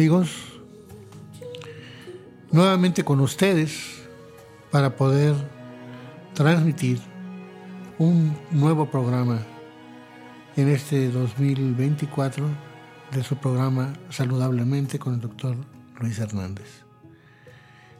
[0.00, 0.30] Amigos,
[2.50, 4.00] nuevamente con ustedes
[4.70, 5.34] para poder
[6.32, 6.98] transmitir
[7.98, 9.42] un nuevo programa
[10.56, 12.46] en este 2024
[13.12, 15.54] de su programa Saludablemente con el doctor
[16.00, 16.82] Luis Hernández.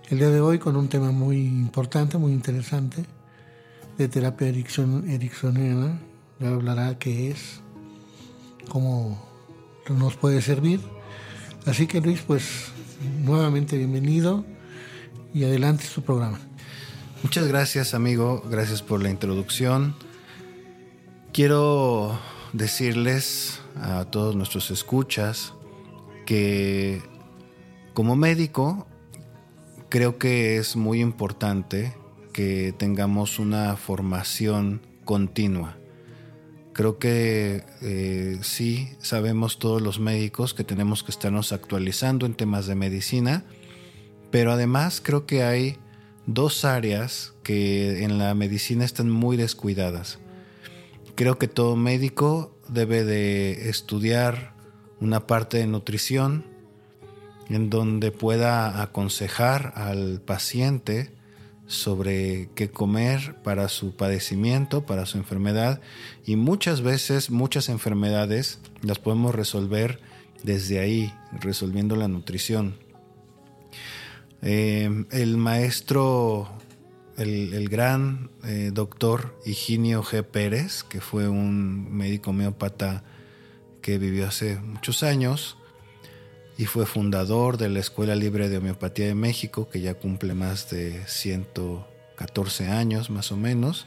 [0.08, 3.04] El día de hoy con un tema muy importante, muy interesante,
[3.98, 6.00] de terapia ericksoniana,
[6.38, 7.60] le hablará qué es,
[8.70, 9.22] cómo
[9.90, 10.80] nos puede servir.
[11.66, 12.68] Así que Luis, pues
[13.22, 14.44] nuevamente bienvenido
[15.34, 16.40] y adelante su programa.
[17.22, 19.94] Muchas gracias amigo, gracias por la introducción.
[21.32, 22.18] Quiero
[22.52, 25.52] decirles a todos nuestros escuchas
[26.24, 27.02] que
[27.94, 28.86] como médico
[29.90, 31.94] creo que es muy importante
[32.32, 35.79] que tengamos una formación continua.
[36.72, 42.66] Creo que eh, sí sabemos todos los médicos que tenemos que estarnos actualizando en temas
[42.66, 43.44] de medicina,
[44.30, 45.76] pero además creo que hay
[46.26, 50.18] dos áreas que en la medicina están muy descuidadas.
[51.16, 54.54] Creo que todo médico debe de estudiar
[55.00, 56.44] una parte de nutrición
[57.48, 61.12] en donde pueda aconsejar al paciente
[61.70, 65.80] sobre qué comer para su padecimiento, para su enfermedad
[66.26, 70.00] y muchas veces muchas enfermedades las podemos resolver
[70.42, 72.74] desde ahí, resolviendo la nutrición.
[74.42, 76.48] Eh, el maestro,
[77.16, 80.24] el, gran eh, doctor Higinio G.
[80.24, 83.04] Pérez, que fue un médico homeópata
[83.80, 85.56] que vivió hace muchos años,
[86.60, 90.68] y fue fundador de la Escuela Libre de Homeopatía de México, que ya cumple más
[90.68, 93.86] de 114 años más o menos.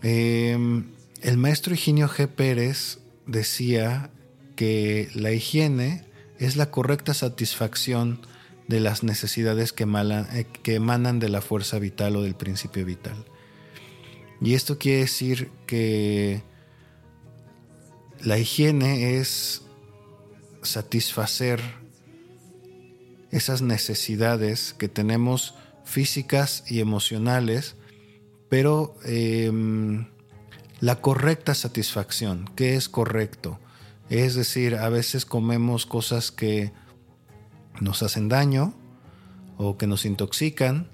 [0.00, 2.28] Em, el maestro Higinio G.
[2.28, 4.10] Pérez decía
[4.54, 6.04] que la higiene
[6.38, 8.20] es la correcta satisfacción
[8.68, 13.24] de las necesidades que, eh, que emanan de la fuerza vital o del principio vital.
[14.40, 16.44] Y esto quiere decir que
[18.20, 19.62] la higiene es
[20.62, 21.60] satisfacer
[23.30, 27.76] esas necesidades que tenemos físicas y emocionales,
[28.48, 30.06] pero em,
[30.80, 33.58] la correcta satisfacción, ¿qué es correcto?
[34.10, 36.72] Es decir, a veces comemos cosas que
[37.80, 38.74] nos hacen daño
[39.56, 40.88] o que nos intoxican,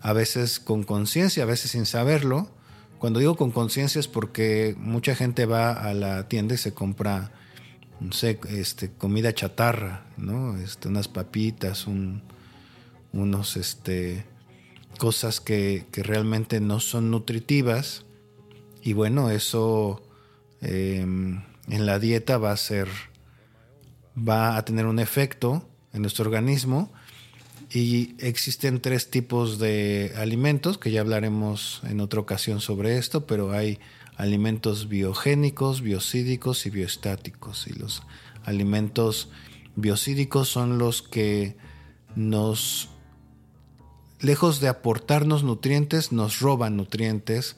[0.00, 2.48] a veces con conciencia, a veces sin saberlo.
[2.98, 7.32] Cuando digo con conciencia es porque mucha gente va a la tienda y se compra
[8.00, 10.56] no sé, este, comida chatarra, ¿no?
[10.56, 14.24] Este, unas papitas, unos, este,
[14.98, 18.04] cosas que, realmente no son nutritivas.
[18.82, 20.02] Y bueno, eso
[20.60, 22.88] em, en la dieta va a ser,
[24.16, 26.92] va a tener un efecto en nuestro organismo.
[27.72, 33.52] Y existen tres tipos de alimentos, que ya hablaremos en otra ocasión sobre esto, pero
[33.52, 33.80] hay
[34.16, 37.66] alimentos biogénicos, biocídicos y bioestáticos.
[37.66, 38.02] Y los
[38.44, 39.28] alimentos
[39.76, 41.56] biocídicos son los que
[42.14, 42.90] nos,
[44.20, 47.56] lejos de aportarnos nutrientes, nos roban nutrientes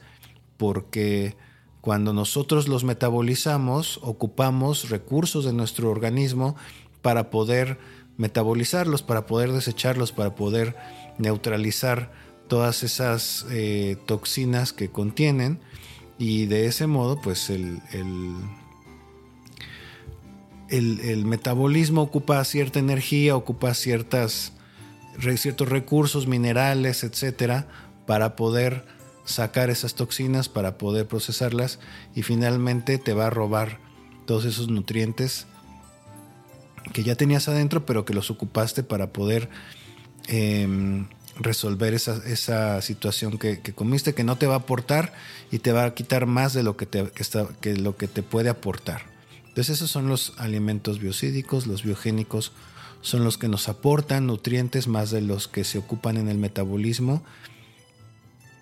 [0.57, 1.35] porque
[1.81, 6.55] cuando nosotros los metabolizamos, ocupamos recursos de nuestro organismo
[7.01, 7.77] para poder
[8.17, 10.75] metabolizarlos, para poder desecharlos, para poder
[11.19, 12.11] neutralizar
[12.47, 15.59] todas esas eh, toxinas que contienen
[16.19, 17.79] y de ese modo, pues el,
[20.69, 24.53] el, metabolismo ocupa cierta energía, ocupa ciertas,
[25.35, 27.67] ciertos recursos, minerales, etcétera,
[28.05, 28.85] para poder
[29.25, 31.79] sacar esas toxinas, para poder procesarlas
[32.15, 33.79] y finalmente te va a robar
[34.25, 35.45] todos esos nutrientes
[36.93, 39.49] que ya tenías adentro, pero que los ocupaste para poder
[40.27, 41.07] em,
[41.39, 45.13] resolver esa, esa situación que, comiste, que no te va a aportar
[45.51, 48.23] y te va a quitar más de lo que, te, está, que lo que te
[48.23, 49.03] puede aportar.
[49.47, 52.51] Entonces esos son los alimentos biocídicos, los biogénicos
[53.01, 57.23] son los que nos aportan nutrientes más de los que se ocupan en el metabolismo.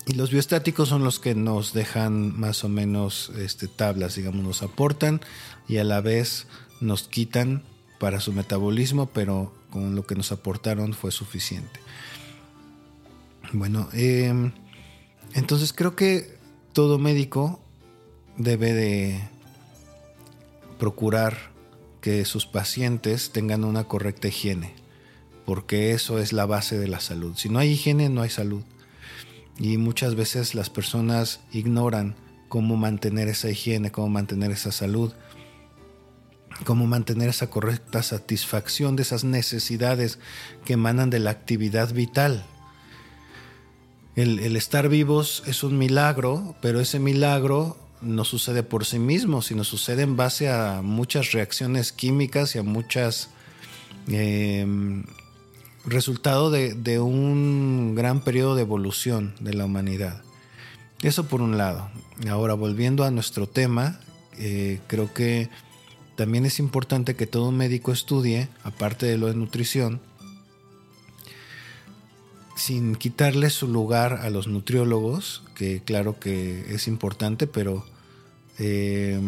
[0.07, 4.61] Y los biostáticos son los que nos dejan más o menos este, tablas, digamos, nos
[4.61, 5.19] aportan
[5.67, 6.45] y a la vez
[6.79, 7.63] nos quitan
[7.99, 11.79] para su metabolismo, pero con lo que nos aportaron fue suficiente.
[13.53, 14.51] Bueno, em,
[15.33, 16.37] entonces creo que
[16.73, 17.59] todo médico
[18.37, 19.29] debe de
[20.77, 21.51] procurar
[22.01, 24.73] que sus pacientes tengan una correcta higiene,
[25.45, 27.35] porque eso es la base de la salud.
[27.35, 28.63] Si no hay higiene, no hay salud.
[29.57, 32.15] Y muchas veces las personas ignoran
[32.49, 35.13] cómo mantener esa higiene, cómo mantener esa salud.
[36.63, 40.19] cómo mantener esa correcta satisfacción de esas necesidades
[40.63, 42.45] que emanan de la actividad vital.
[44.15, 49.63] El, estar vivos es un milagro, pero ese milagro no sucede por sí mismo, sino
[49.63, 53.29] sucede en base a muchas reacciones químicas y a muchas...
[54.07, 54.65] Eh,
[55.87, 60.23] resultado de, de, un gran periodo de evolución de la humanidad.
[61.01, 61.89] Eso por un lado.
[62.29, 63.99] Ahora, volviendo a nuestro tema,
[64.37, 65.49] eh, creo que
[66.15, 70.01] también es importante que todo médico estudie, aparte de lo de nutrición,
[72.55, 77.85] sin quitarle su lugar a los nutriólogos, que claro que es importante, pero
[78.57, 79.19] eh,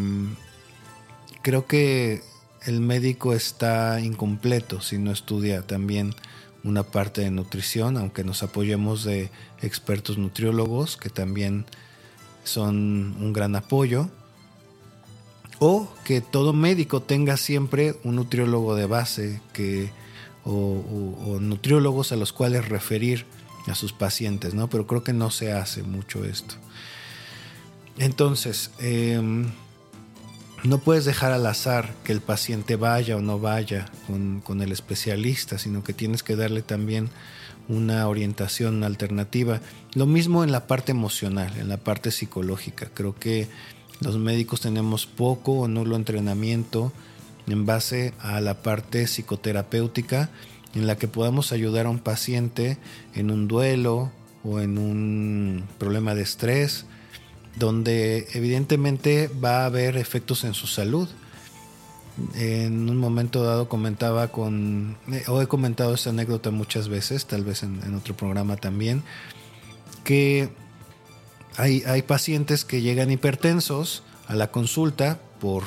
[1.42, 2.24] creo que
[2.66, 6.16] el médico está incompleto si no estudia también
[6.64, 9.30] una parte de nutrición, aunque nos apoyemos de
[9.62, 11.66] expertos nutriólogos que también
[12.44, 14.10] son un gran apoyo.
[15.60, 19.90] O que todo médico tenga siempre un nutriólogo de base que,
[20.48, 23.26] o, nutriólogos a los cuales referir
[23.68, 24.70] a sus pacientes, ¿no?
[24.70, 26.56] Pero creo que no se hace mucho esto.
[27.98, 29.50] Entonces, em,
[30.64, 35.58] no puedes dejar al azar que el paciente vaya o no vaya con, el especialista,
[35.58, 37.10] sino que tienes que darle también
[37.68, 39.60] una orientación alternativa.
[39.94, 42.90] Lo mismo en la parte emocional, en la parte psicológica.
[42.94, 43.48] Creo que
[44.00, 46.94] los médicos tenemos poco o nulo entrenamiento
[47.48, 50.30] en base a la parte psicoterapéutica
[50.76, 52.78] en la que podamos ayudar a un paciente
[53.16, 54.12] en un duelo
[54.44, 56.86] o en un problema de estrés
[57.56, 61.10] donde evidentemente va a haber efectos en su salud.
[62.36, 67.44] En un momento dado comentaba con, eh, o he comentado esta anécdota muchas veces, tal
[67.44, 69.04] vez en, otro programa también,
[70.04, 70.50] que
[71.58, 75.64] hay, hay, pacientes que llegan hipertensos a la consulta por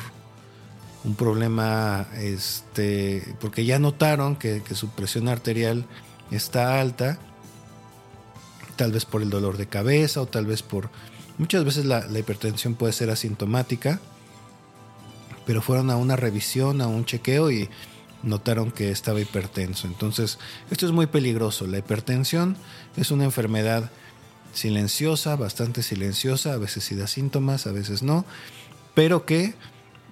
[1.04, 5.86] un problema, este, porque ya notaron que, su presión arterial
[6.30, 7.18] está alta,
[8.76, 10.90] tal vez por el dolor de cabeza o tal vez por
[11.40, 13.98] Muchas veces la, hipertensión puede ser asintomática,
[15.46, 17.70] pero fueron a una revisión, a un chequeo y
[18.22, 19.86] notaron que estaba hipertenso.
[19.86, 20.38] Entonces,
[20.70, 21.66] esto es muy peligroso.
[21.66, 22.58] La hipertensión
[22.98, 23.90] es una enfermedad
[24.52, 28.26] silenciosa, bastante silenciosa, a veces sí da síntomas, a veces no,
[28.94, 29.54] pero que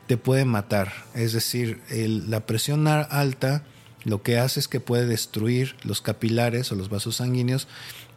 [0.09, 0.93] te puede matar.
[1.15, 3.63] Es decir, la presión alta
[4.05, 7.69] lo que hace es que puede destruir los capilares o los vasos sanguíneos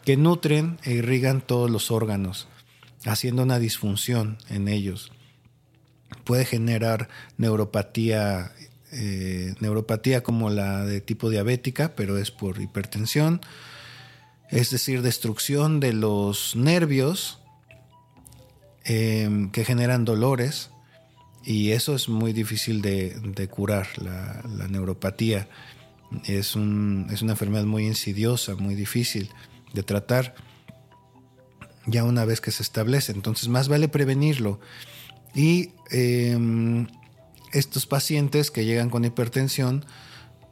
[0.04, 2.48] que nutren e irrigan todos los órganos
[3.04, 5.12] haciendo una disfunción en ellos.
[6.24, 8.52] Puede generar neuropatía,
[8.92, 13.40] eh, neuropatía como la de tipo diabética, pero es por hipertensión,
[14.50, 17.38] es decir, destrucción de los nervios
[18.84, 20.70] em, que generan dolores
[21.44, 25.48] y eso es muy difícil de, curar, la, neuropatía.
[26.24, 29.30] Es, es una enfermedad muy insidiosa, muy difícil
[29.72, 30.34] de tratar
[31.86, 33.12] ya una vez que se establece.
[33.12, 34.60] Entonces más vale prevenirlo.
[35.34, 36.86] Y em,
[37.52, 39.84] estos pacientes que llegan con hipertensión,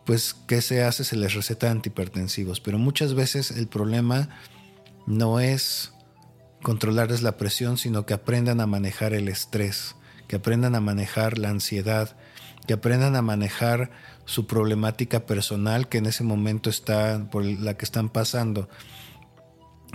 [0.04, 1.04] pues ¿qué se hace?
[1.04, 2.60] Se les receta antihipertensivos.
[2.60, 4.28] Pero muchas veces el problema
[5.06, 5.92] no es
[6.62, 9.96] controlarles la presión, sino que aprendan a manejar el estrés,
[10.30, 12.16] que aprendan a manejar la ansiedad,
[12.64, 13.90] que aprendan a manejar
[14.26, 18.68] su problemática personal que en ese momento está por la que están pasando.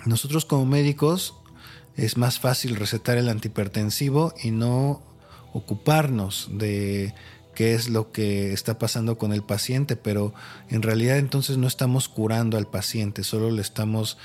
[0.06, 1.36] Nosotros como médicos
[1.96, 5.02] es más fácil recetar el antihipertensivo y no
[5.54, 7.14] ocuparnos de
[7.56, 10.34] qué es lo que está pasando con el paciente, pero
[10.68, 14.18] en realidad entonces no estamos curando al paciente, solo le estamos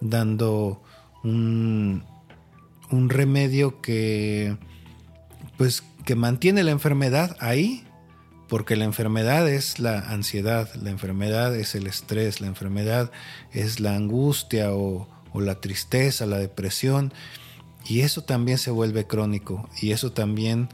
[0.00, 0.82] dando
[1.22, 2.02] un,
[2.90, 4.58] un remedio que
[5.56, 7.84] pues que mantiene la enfermedad ahí,
[8.48, 13.10] porque la enfermedad es la ansiedad, la enfermedad es el estrés, la enfermedad
[13.52, 17.14] es la angustia o, la tristeza, la depresión,
[17.86, 20.68] y eso también se vuelve crónico y eso también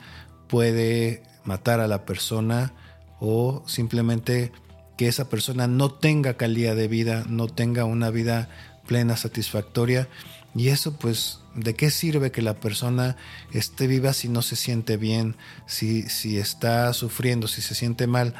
[0.48, 2.72] puede matar a la persona
[3.20, 4.50] o simplemente
[4.96, 8.48] que esa persona no tenga calidad de vida, no tenga una vida
[8.88, 10.08] plena, satisfactoria.
[10.54, 13.16] Y eso pues, ¿de qué sirve que la persona
[13.52, 15.36] esté viva si no se siente bien,
[15.66, 18.34] si, si está sufriendo, si se siente mal?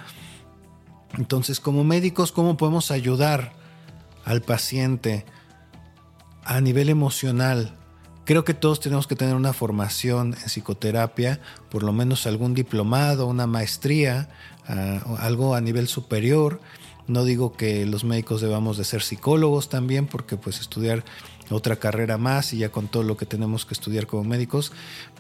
[1.17, 3.53] Entonces, como médicos, ¿cómo podemos ayudar
[4.25, 5.25] al paciente?
[6.49, 7.75] a nivel emocional,
[8.25, 13.27] creo que todos tenemos que tener una formación en psicoterapia, por lo menos algún diplomado,
[13.27, 14.31] una maestría,
[14.67, 16.63] ah, algo a nivel superior.
[17.07, 21.05] No digo que los médicos debamos de ser psicólogos también, porque pues estudiar
[21.51, 24.73] otra carrera más y ya con todo lo que tenemos que estudiar como médicos,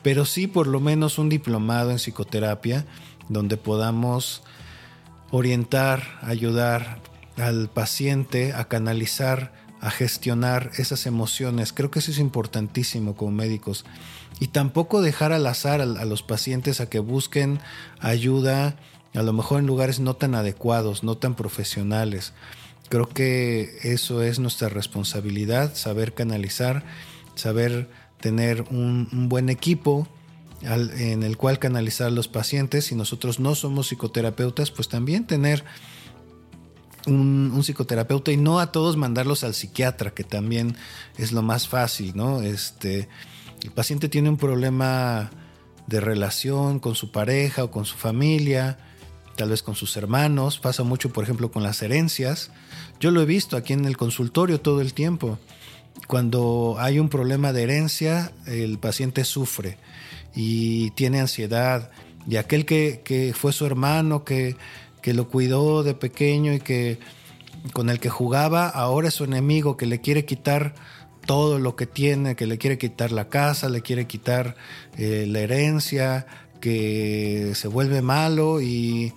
[0.02, 2.84] pero sí por lo menos un diplomado en psicoterapia
[3.28, 4.42] donde podamos
[5.30, 7.00] orientar, ayudar
[7.36, 11.72] al paciente a canalizar, a gestionar esas emociones.
[11.72, 13.84] Creo que eso es importantísimo como médicos.
[14.40, 17.60] Y tampoco dejar al azar a, los pacientes a que busquen
[18.00, 18.76] ayuda,
[19.14, 22.32] a lo mejor en lugares no tan adecuados, no tan profesionales.
[22.88, 26.84] Creo que eso es nuestra responsabilidad, saber canalizar,
[27.34, 27.88] saber
[28.20, 30.08] tener un, buen equipo
[30.62, 32.86] en el cual canalizar a los pacientes.
[32.86, 35.64] Si nosotros no somos psicoterapeutas, pues también tener
[37.06, 40.76] un, psicoterapeuta y no a todos mandarlos al psiquiatra, que también
[41.16, 42.42] es lo más fácil, ¿no?
[42.42, 43.08] Este,
[43.62, 45.30] el paciente tiene un problema
[45.86, 48.78] de relación con su pareja o con su familia,
[49.38, 52.50] tal vez con sus hermanos, pasa mucho por ejemplo con las herencias.
[52.98, 55.38] Yo lo he visto aquí en el consultorio todo el tiempo.
[56.08, 59.78] Cuando hay un problema de herencia, el paciente sufre
[60.34, 61.92] y tiene ansiedad.
[62.28, 64.56] Y aquel que, fue su hermano, que,
[65.02, 66.98] que lo cuidó de pequeño y que
[67.72, 70.74] con el que jugaba, ahora es su enemigo, que le quiere quitar
[71.26, 74.56] todo lo que tiene, que le quiere quitar la casa, le quiere quitar
[74.96, 76.26] eh, la herencia,
[76.60, 79.12] que se vuelve malo y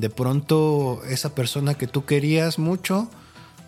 [0.00, 3.08] de pronto esa persona que tú querías mucho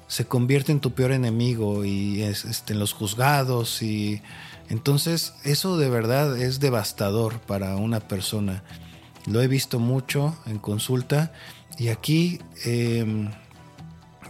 [0.09, 4.21] se convierte en tu peor enemigo y es, este, en los juzgados y
[4.69, 8.63] entonces eso de verdad es devastador para una persona.
[9.27, 11.33] Lo he visto mucho en consulta
[11.79, 13.31] y aquí em,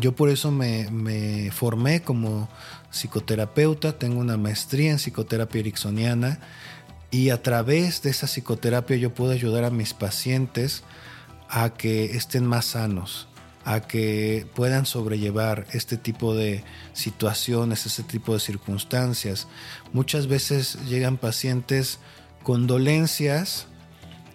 [0.01, 2.49] yo por eso me, formé como
[2.91, 6.41] psicoterapeuta, tengo una maestría en psicoterapia ericksoniana
[7.11, 10.83] y a través de esa psicoterapia yo puedo ayudar a mis pacientes
[11.53, 13.29] a que estén más sanos,
[13.67, 19.47] a que puedan sobrellevar este tipo de situaciones, este tipo de circunstancias.
[19.93, 21.99] Muchas veces llegan pacientes
[22.43, 23.67] con dolencias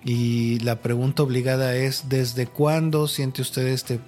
[0.05, 3.99] y la pregunta obligada es, ¿desde cuándo siente usted este,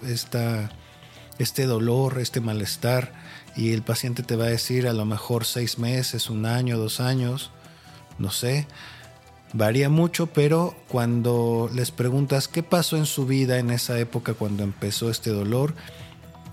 [1.39, 3.11] este dolor, este malestar?
[3.55, 6.99] Y el paciente te va a decir a lo mejor seis meses, un año, dos
[6.99, 7.49] años,
[8.19, 8.67] no sé.
[9.53, 14.63] Varía mucho, pero cuando les preguntas qué pasó en su vida en esa época cuando
[14.63, 15.73] empezó este dolor,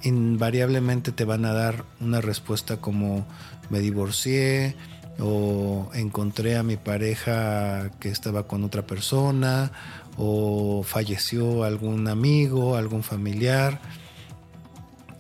[0.03, 3.27] invariablemente te van a dar una respuesta como
[3.69, 4.77] me divorcié
[5.19, 9.73] o encontré a mi pareja que estaba con otra persona
[10.17, 13.79] o falleció algún amigo, algún familiar.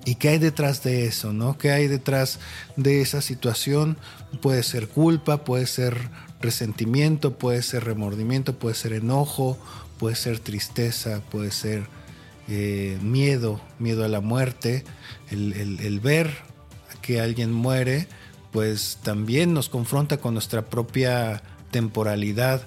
[0.07, 1.33] ¿Y qué hay detrás de eso?
[1.33, 1.59] ¿no?
[1.59, 2.39] ¿Qué hay detrás
[2.77, 3.99] de esa situación?
[4.41, 5.99] Puede ser culpa, puede ser
[6.41, 9.59] resentimiento, puede ser remordimiento, puede ser enojo,
[9.99, 11.89] puede ser tristeza, puede ser
[12.47, 14.85] eh, miedo, miedo a la muerte.
[15.29, 16.31] El, ver
[17.03, 18.07] que alguien muere,
[18.53, 22.63] pues también nos confronta con nuestra propia temporalidad.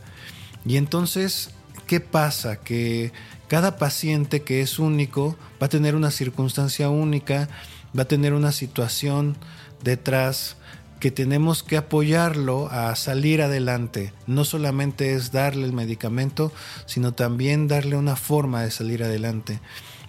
[0.66, 1.52] Y entonces,
[1.88, 2.58] ¿qué pasa?
[2.58, 3.14] Que
[3.50, 7.50] cada paciente que es único va a tener una circunstancia única,
[7.98, 9.36] va a tener una situación
[9.84, 10.56] detrás
[11.00, 14.14] que tenemos que apoyarlo a salir adelante.
[14.28, 16.52] No solamente es darle el medicamento,
[16.86, 19.60] sino también darle una forma de salir adelante.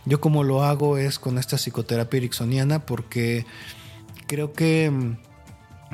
[0.04, 3.46] Yo como lo hago es con esta psicoterapia ericksoniana porque
[4.26, 5.16] creo que mm,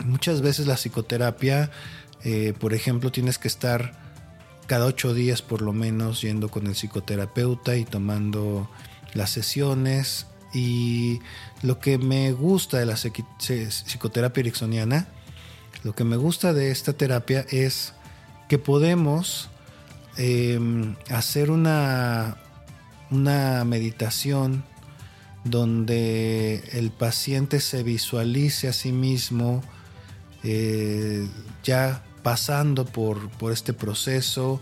[0.04, 1.70] muchas veces la psicoterapia,
[2.24, 4.05] eh, por ejemplo, tienes que estar
[4.66, 8.68] cada ocho días por lo menos yendo con el psicoterapeuta y tomando
[9.14, 10.26] las sesiones.
[10.52, 11.20] Y
[11.62, 15.08] lo que me gusta de la psicoterapia ericksoniana,
[15.82, 17.92] lo que me gusta de esta terapia es
[18.48, 19.50] que podemos
[20.16, 22.38] em, hacer una,
[23.10, 24.64] una meditación
[25.44, 29.62] donde el paciente se visualice a sí mismo
[30.42, 31.28] eh,
[31.62, 34.60] ya pasando por, por este proceso,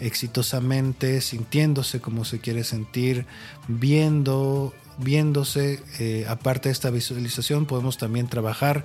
[0.00, 3.24] exitosamente, sintiéndose como se quiere sentir,
[3.68, 8.84] viendo viéndose, eh, aparte de esta visualización, podemos también trabajar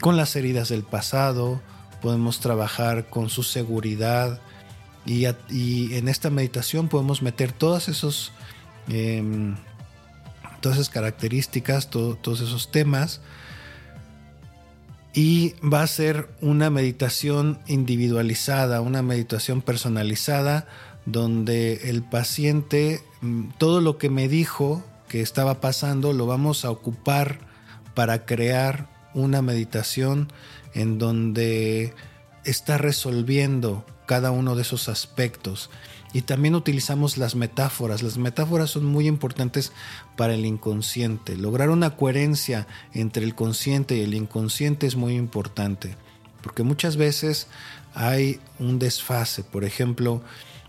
[0.00, 1.60] con las heridas del pasado,
[2.00, 4.40] podemos trabajar con su seguridad
[5.04, 8.30] y, en esta meditación podemos meter todas esos...
[8.86, 9.56] Em,
[10.60, 13.20] todas esas características, todos esos temas.
[15.14, 20.66] Y va a ser una meditación individualizada, una meditación personalizada,
[21.04, 26.70] donde el paciente, mm, todo lo que me dijo, que estaba pasando lo vamos a
[26.70, 27.40] ocupar
[27.94, 30.32] para crear una meditación
[30.72, 31.92] en donde
[32.44, 35.68] está resolviendo cada uno de esos aspectos.
[36.12, 38.02] Y también utilizamos las metáforas.
[38.02, 39.72] Las metáforas son muy importantes
[40.16, 41.36] para el inconsciente.
[41.36, 45.96] Lograr una coherencia entre el consciente y el inconsciente es muy importante.
[46.42, 47.46] Porque muchas veces
[47.94, 49.42] hay un desfase.
[49.42, 50.22] Por ejemplo,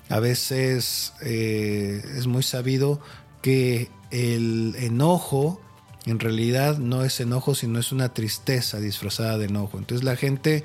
[0.09, 3.01] a veces eh, es muy sabido
[3.41, 5.59] que el enojo
[6.05, 9.77] en realidad no es enojo, sino es una tristeza disfrazada de enojo.
[9.77, 10.63] Entonces la gente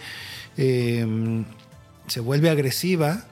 [0.57, 1.45] em,
[2.09, 3.27] se vuelve agresiva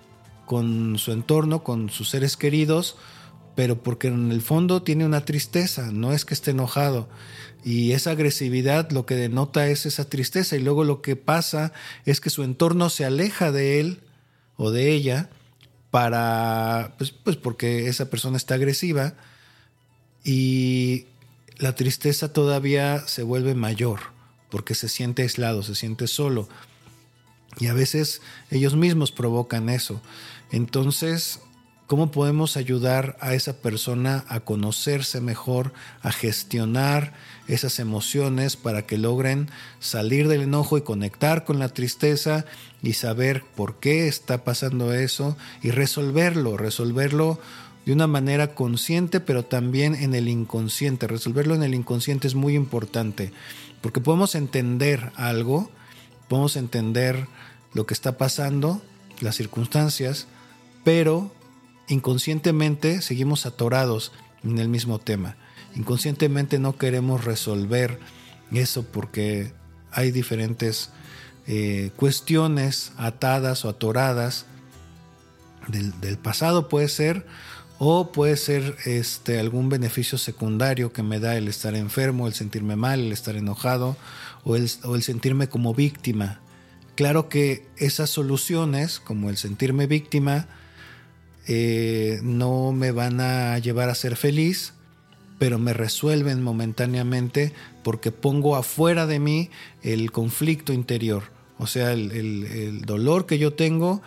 [0.47, 2.97] con su entorno, con sus seres queridos,
[3.55, 7.09] pero porque en el fondo tiene una tristeza, no es que esté enojado.
[7.65, 11.73] Y esa agresividad lo que denota es esa tristeza y luego lo que pasa
[12.05, 14.01] es que su entorno se aleja de él
[14.57, 15.31] o de ella
[15.91, 19.15] para, pues, pues porque esa persona está agresiva
[20.23, 21.07] y
[21.59, 24.01] la tristeza todavía se vuelve mayor
[24.51, 26.49] porque se siente aislado, se siente solo.
[27.59, 30.03] Y a veces ellos mismos provocan eso.
[30.51, 31.41] Entonces,
[31.87, 35.73] ¿cómo podemos ayudar a esa persona a conocerse mejor,
[36.03, 37.15] a gestionar
[37.49, 39.49] esas emociones para que logren
[39.79, 42.45] salir del enojo y conectar con la tristeza
[42.83, 47.39] y saber por qué está pasando eso y resolverlo, resolverlo
[47.87, 51.07] de una manera consciente, pero también en el inconsciente.
[51.07, 53.33] Resolverlo en el inconsciente es muy importante,
[53.81, 55.71] porque podemos entender algo,
[56.29, 57.29] podemos entender
[57.75, 58.83] lo que está pasando,
[59.21, 60.27] las circunstancias,
[60.87, 61.33] pero
[61.89, 64.13] inconscientemente seguimos atorados
[64.45, 65.35] en el mismo tema.
[65.75, 67.99] Inconscientemente no queremos resolver
[68.53, 69.53] eso porque
[69.91, 70.91] hay diferentes
[71.49, 74.47] eh, cuestiones atadas o atoradas
[75.67, 77.27] del, pasado puede ser
[77.81, 82.77] o puede ser este, algún beneficio secundario que me da el estar enfermo, el sentirme
[82.77, 83.97] mal, el estar enojado
[84.45, 84.69] o el,
[85.03, 86.39] sentirme como víctima.
[86.95, 90.47] Claro que esas soluciones, como el sentirme víctima,
[91.47, 94.75] eh, no me van a llevar a ser feliz,
[95.39, 99.51] pero me resuelven momentáneamente porque pongo afuera de mí
[99.83, 101.25] el conflicto interior.
[101.59, 104.03] O sea, el dolor que yo tengo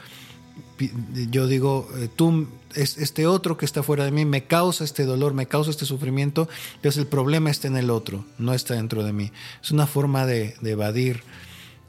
[1.29, 5.33] yo digo, eh, tú, este otro que está fuera de mí me causa este dolor,
[5.33, 9.11] me causa este sufrimiento, entonces el problema está en el otro, no está dentro de
[9.11, 9.31] mí.
[9.61, 11.23] Es una forma de, evadir,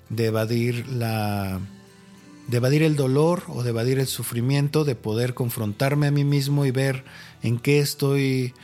[0.09, 1.61] de evadir la,
[2.51, 6.67] de evadir el dolor o de evadir el sufrimiento, de poder confrontarme a mí mismo
[6.67, 7.05] y ver
[7.43, 8.55] en qué estoy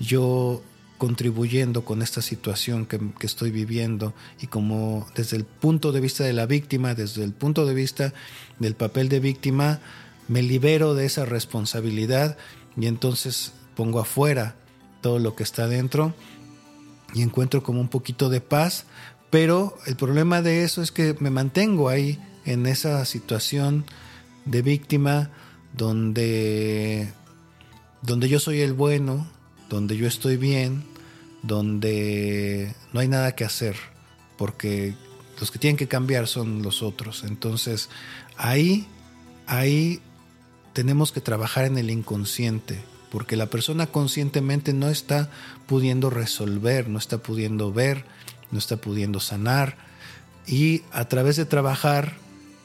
[0.00, 0.62] yo
[0.98, 4.14] contribuyendo con esta situación que, estoy viviendo.
[4.40, 8.12] Y como desde el punto de vista de la víctima, desde el punto de vista
[8.58, 9.78] del papel de víctima,
[10.26, 12.36] me libero de esa responsabilidad
[12.76, 14.56] y entonces pongo afuera
[15.02, 16.14] todo lo que está dentro
[17.14, 18.86] y encuentro como un poquito de paz,
[19.30, 23.84] pero el problema de eso es que me mantengo ahí en esa situación
[24.44, 25.30] de víctima
[25.76, 27.12] donde
[28.02, 29.26] donde yo soy el bueno,
[29.68, 30.84] donde yo estoy bien,
[31.42, 33.76] donde no hay nada que hacer,
[34.38, 34.94] porque
[35.40, 37.24] los que tienen que cambiar son los otros.
[37.24, 37.88] Entonces,
[38.36, 38.86] ahí,
[39.46, 40.00] ahí
[40.72, 42.80] tenemos que trabajar en el inconsciente,
[43.10, 45.30] porque la persona conscientemente no está
[45.66, 48.04] pudiendo resolver, no está pudiendo ver,
[48.52, 49.78] no está pudiendo sanar,
[50.46, 52.18] y a través de trabajar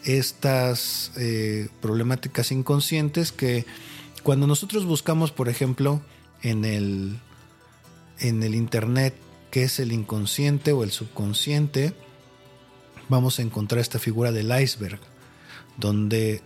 [0.04, 3.66] estas eh, problemáticas inconscientes que
[4.24, 6.02] cuando nosotros buscamos, por ejemplo,
[6.42, 7.20] en el,
[8.20, 9.16] en el Internet
[9.52, 11.94] qué es el inconsciente o el subconsciente,
[13.10, 15.00] vamos a encontrar esta figura del iceberg,
[15.78, 16.42] donde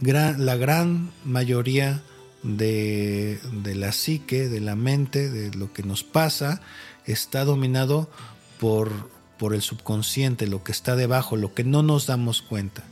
[0.00, 2.02] la gran mayoría
[2.42, 6.60] de, de, la psique, de la mente, de lo que nos pasa,
[7.04, 8.10] está dominado
[8.58, 9.10] por,
[9.42, 12.84] por el subconsciente, lo que está debajo, lo que no nos damos cuenta.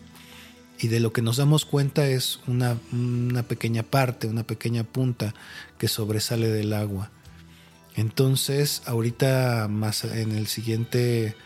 [0.81, 2.77] Y de lo que nos damos cuenta es una,
[3.47, 5.33] pequeña parte, una pequeña punta
[5.79, 7.13] que sobresale del agua.
[7.95, 11.37] Entonces, ahorita más en el siguiente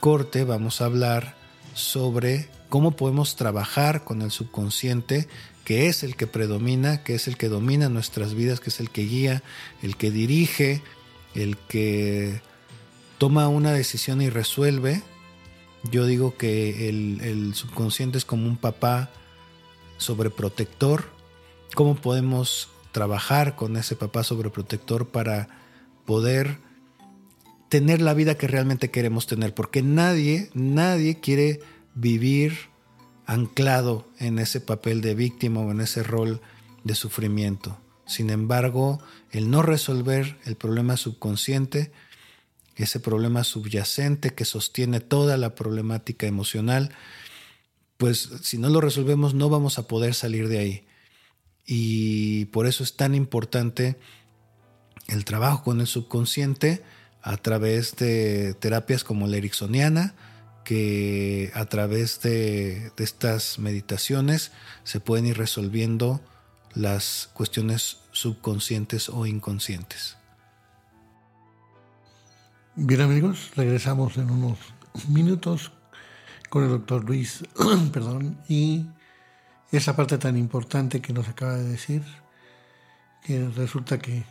[0.00, 1.34] corte vamos a hablar
[1.74, 5.28] sobre cómo podemos trabajar con el subconsciente,
[5.66, 8.88] que es el que predomina, que es el que domina nuestras vidas, que es el
[8.88, 9.42] que guía,
[9.82, 10.80] el que dirige,
[11.34, 12.40] el que
[13.20, 15.02] toma una decisión y resuelve.
[15.92, 19.10] Yo digo que el, subconsciente es como un papá
[19.98, 21.04] sobreprotector.
[21.74, 25.48] ¿Cómo podemos trabajar con ese papá sobreprotector para
[26.06, 26.60] poder
[27.68, 31.60] tener la vida que realmente queremos tener, porque nadie, nadie quiere
[31.94, 32.70] vivir
[33.26, 36.40] anclado en ese papel de víctima o en ese rol
[36.84, 37.78] de sufrimiento.
[38.06, 38.98] Sin embargo,
[39.30, 41.92] el no resolver el problema subconsciente,
[42.82, 46.92] ese problema subyacente que sostiene toda la problemática emocional,
[47.96, 50.86] pues si no lo resolvemos no vamos a poder salir de ahí.
[51.66, 53.96] y por eso es tan importante
[55.08, 56.82] el trabajo con el subconsciente
[57.22, 60.14] a través de terapias como la ericksoniana,
[60.64, 64.52] que a través de, estas meditaciones
[64.84, 66.20] se pueden ir resolviendo
[66.74, 70.16] las cuestiones subconscientes o inconscientes.
[72.76, 74.56] Bien amigos, regresamos en unos
[75.08, 75.72] minutos
[76.48, 77.42] con el doctor Luis,
[77.92, 78.86] perdón, y
[79.72, 82.04] esa parte tan importante que nos acaba de decir,
[83.24, 84.22] que resulta que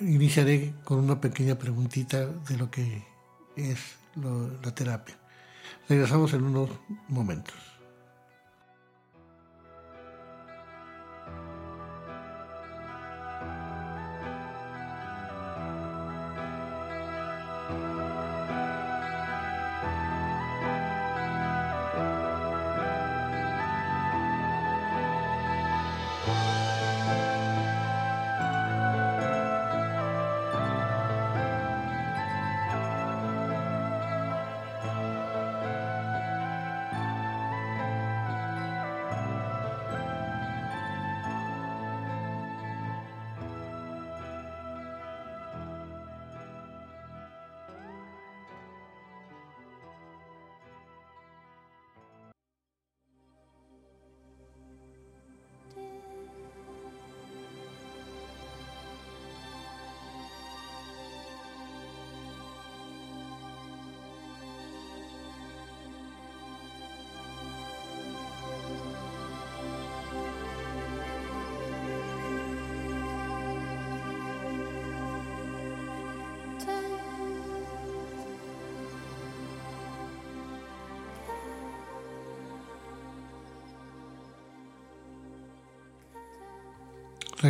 [0.00, 3.04] iniciaré con una pequeña preguntita de lo que
[3.56, 3.96] es
[4.62, 5.16] la terapia.
[5.88, 6.70] Regresamos en unos
[7.08, 7.73] momentos.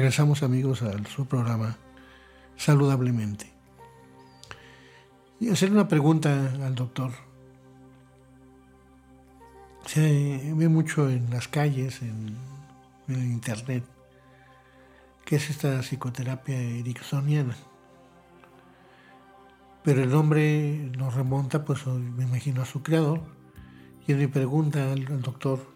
[0.05, 1.79] Regresamos amigos a su programa
[2.59, 3.51] Saludablemente.
[5.41, 7.13] Y hacer una pregunta al doctor.
[9.87, 12.37] Se ve mucho en las calles, en,
[13.09, 13.83] el internet,
[15.25, 17.57] que es esta psicoterapia ericksoniana.
[19.85, 23.23] Pero el nombre nos remonta, pues me imagino, a su creador.
[24.07, 25.67] Y mi pregunta al doctor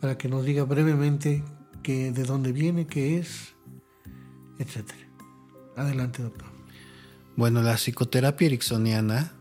[0.00, 1.44] para que nos diga brevemente
[1.82, 3.54] que de dónde viene, qué es,
[4.58, 5.08] etcétera.
[5.76, 6.48] Adelante, doctor.
[7.36, 9.32] Bueno, la psicoterapia ericksoniana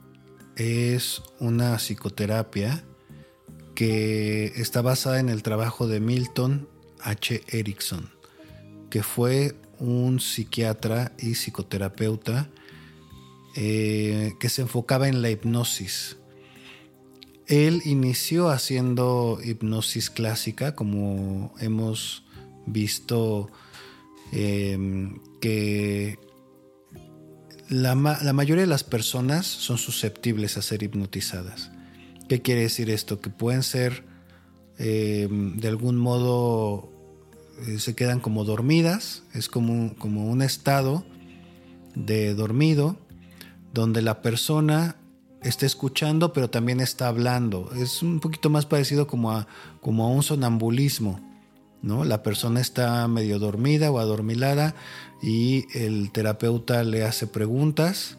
[0.55, 2.83] es una psicoterapia
[3.75, 6.69] que está basada en el trabajo de Milton
[7.01, 7.41] H.
[7.47, 8.09] Erickson,
[8.89, 12.49] que fue un psiquiatra y psicoterapeuta
[13.55, 16.17] eh, que se enfocaba en la hipnosis.
[17.47, 22.23] Él inició haciendo hipnosis clásica, como hemos
[22.71, 23.49] visto
[24.31, 26.19] em, que
[27.69, 31.71] la, mayoría de las personas son susceptibles a ser hipnotizadas.
[32.27, 33.21] ¿Qué quiere decir esto?
[33.21, 34.05] Que pueden ser
[34.77, 36.91] em, de algún modo
[37.67, 41.05] eh, se quedan como dormidas, es como, como un estado
[41.95, 42.97] de dormido
[43.73, 44.95] donde la persona
[45.41, 47.71] está escuchando pero también está hablando.
[47.75, 49.47] Es un poquito más parecido como a,
[49.81, 51.28] como a un sonambulismo.
[51.81, 52.03] ¿No?
[52.03, 54.75] La persona está medio dormida o adormilada
[55.21, 58.17] y el terapeuta le hace preguntas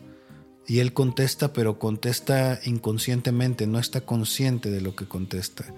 [0.67, 5.75] y él contesta, pero contesta inconscientemente, no está consciente de lo que contesta.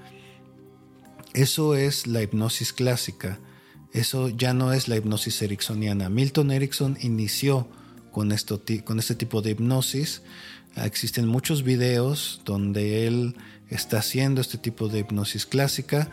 [1.32, 3.38] Eso es la hipnosis clásica,
[3.92, 6.10] eso ya no es la hipnosis ericksoniana.
[6.10, 7.68] Milton Erickson inició
[8.10, 10.22] con, esto, con este tipo de hipnosis.
[10.76, 13.36] Existen muchos videos donde él
[13.68, 16.10] está haciendo este tipo de hipnosis clásica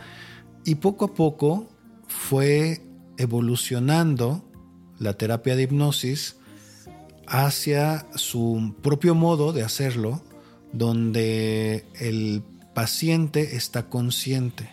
[0.66, 1.70] y poco a poco
[2.08, 2.82] fue
[3.18, 4.44] evolucionando
[4.98, 6.38] la terapia de hipnosis
[7.28, 10.22] hacia su propio modo de hacerlo,
[10.74, 12.44] donde el
[12.74, 14.70] paciente está consciente.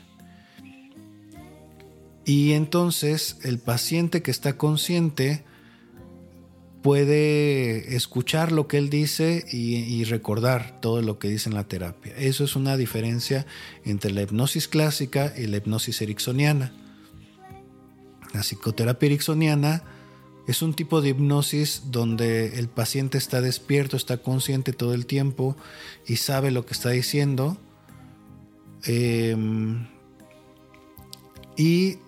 [2.24, 5.44] Y entonces el paciente que está consciente
[6.86, 12.14] puede escuchar lo que él dice y, recordar todo lo que dice en la terapia.
[12.16, 13.44] Eso es una diferencia
[13.84, 16.72] entre la hipnosis clásica y la hipnosis ericksoniana.
[18.32, 19.82] La psicoterapia ericksoniana
[20.46, 25.56] es un tipo de hipnosis donde el paciente está despierto, está consciente todo el tiempo
[26.06, 27.58] y sabe lo que está diciendo.
[28.84, 29.88] Em,
[31.56, 31.98] y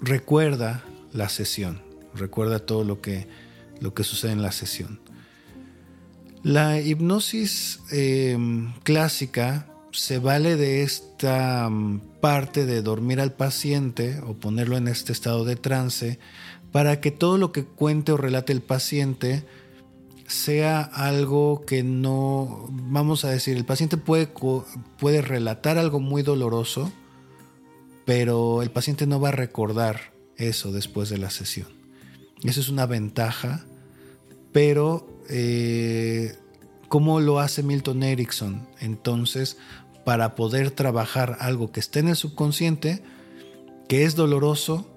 [0.00, 1.82] recuerda la sesión,
[2.14, 3.26] recuerda todo lo que
[3.80, 5.00] lo que sucede en la sesión.
[6.42, 14.34] La hipnosis em, clásica se vale de esta mm, parte de dormir al paciente o
[14.34, 16.18] ponerlo en este estado de trance
[16.70, 19.44] para que todo lo que cuente o relate el paciente
[20.26, 24.28] sea algo que no, vamos a decir, el paciente puede,
[24.98, 26.92] puede relatar algo muy doloroso,
[28.04, 31.75] pero el paciente no va a recordar eso después de la sesión.
[32.42, 33.64] Eso es una ventaja,
[34.52, 36.36] pero eh,
[36.88, 38.68] ¿cómo lo hace Milton Erickson?
[38.80, 39.58] Entonces,
[40.04, 43.02] para poder trabajar algo que esté en el subconsciente,
[43.88, 44.92] que es doloroso,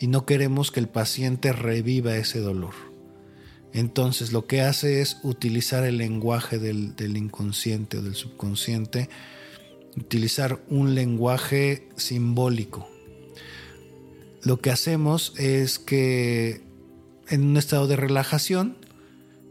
[0.00, 2.74] y no queremos que el paciente reviva ese dolor.
[3.72, 9.08] Entonces lo que hace es utilizar el lenguaje del, inconsciente o del subconsciente,
[9.96, 12.88] utilizar un lenguaje simbólico.
[14.42, 16.62] Lo que hacemos es que
[17.30, 18.76] en un estado de relajación,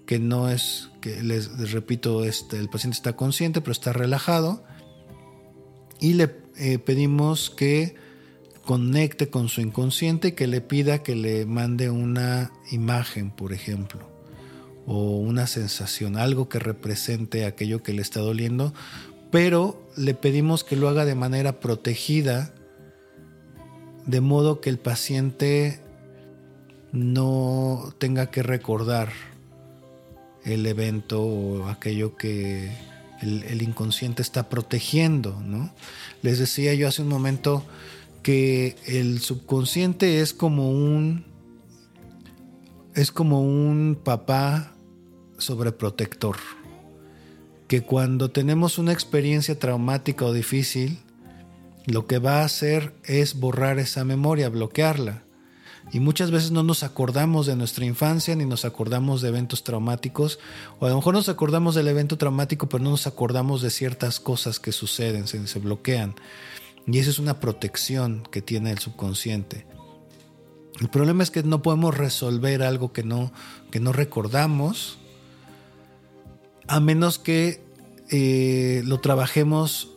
[0.06, 4.64] que no es, que les, repito, este, el paciente está consciente, pero está relajado,
[6.00, 7.96] y le eh, pedimos que
[8.66, 14.10] conecte con su inconsciente que le pida que le mande una imagen, por ejemplo,
[14.86, 18.74] o una sensación, algo que represente aquello que le está doliendo,
[19.32, 22.54] pero le pedimos que lo haga de manera protegida,
[24.06, 25.82] de modo que el paciente
[26.92, 29.12] no tenga que recordar
[30.44, 32.72] el evento o aquello que
[33.22, 35.72] el, inconsciente está protegiendo, ¿no?
[36.22, 37.64] Les decía yo hace un momento,
[38.24, 41.26] que el subconsciente es como un
[42.94, 44.74] es como un papá
[45.38, 46.38] sobreprotector
[47.68, 51.00] que cuando tenemos una experiencia traumática o difícil
[51.86, 55.24] lo que va a hacer es borrar esa memoria, bloquearla.
[55.92, 60.40] Y muchas veces no nos acordamos de nuestra infancia ni nos acordamos de eventos traumáticos,
[60.80, 64.20] o a lo mejor nos acordamos del evento traumático, pero no nos acordamos de ciertas
[64.20, 66.16] cosas que suceden, se, bloquean.
[66.86, 69.66] Y esa es una protección que tiene el subconsciente.
[70.80, 73.32] El problema es que no podemos resolver algo que no,
[73.72, 74.98] que no recordamos,
[76.68, 77.66] a menos que
[78.10, 79.90] eh, lo trabajemos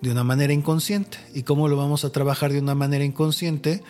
[0.00, 1.18] de una manera inconsciente.
[1.34, 3.82] ¿Y cómo lo vamos a trabajar de una manera inconsciente?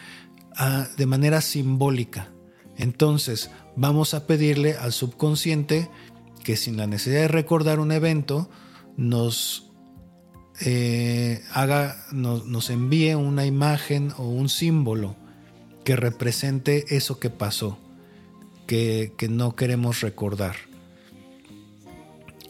[0.97, 2.31] De manera simbólica.
[2.77, 5.89] Entonces, vamos a pedirle al subconsciente
[6.43, 8.51] que sin la necesidad de recordar un evento,
[8.97, 9.71] nos
[10.61, 15.17] eh, haga, nos, envíe una imagen o un símbolo
[15.85, 17.79] que represente eso que pasó,
[18.67, 20.57] que, que no queremos recordar.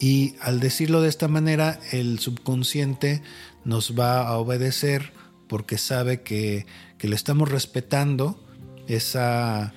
[0.01, 3.23] Y al decirlo de esta manera, el subconsciente
[3.65, 5.12] nos va a obedecer
[5.53, 6.65] porque sabe que,
[6.97, 8.43] que le estamos respetando
[8.87, 9.75] esa,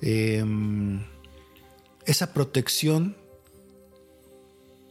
[0.00, 1.04] em,
[2.06, 3.14] esa protección,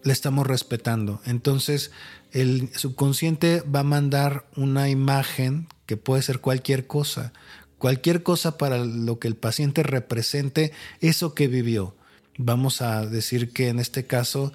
[0.03, 1.21] le estamos respetando.
[1.25, 1.89] Entonces,
[2.31, 7.33] el subconsciente va a mandar una imagen que puede ser cualquier cosa,
[7.79, 11.95] cualquier cosa para lo que el paciente represente eso que vivió.
[12.37, 14.53] Vamos a decir que en este caso,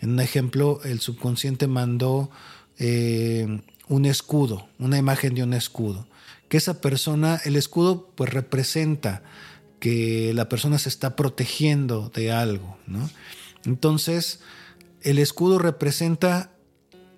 [0.00, 2.32] en un ejemplo, el subconsciente mandó
[2.80, 6.06] eh, un escudo, una imagen de un escudo.
[6.48, 9.22] Que esa persona, el escudo pues representa
[9.80, 13.10] que la persona se está protegiendo de algo, ¿no?
[13.64, 14.40] Entonces,
[15.02, 16.50] el escudo representa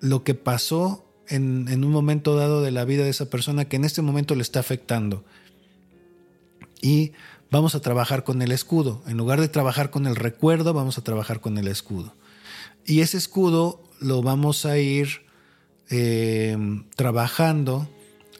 [0.01, 3.85] lo que pasó en, un momento dado de la vida de esa persona que en
[3.85, 5.23] este momento le está afectando.
[6.81, 7.13] Y
[7.51, 9.01] vamos a trabajar con el escudo.
[9.07, 12.13] En lugar de trabajar con el recuerdo, vamos a trabajar con el escudo.
[12.85, 15.26] Y ese escudo lo vamos a ir
[15.89, 16.57] eh,
[16.95, 17.89] trabajando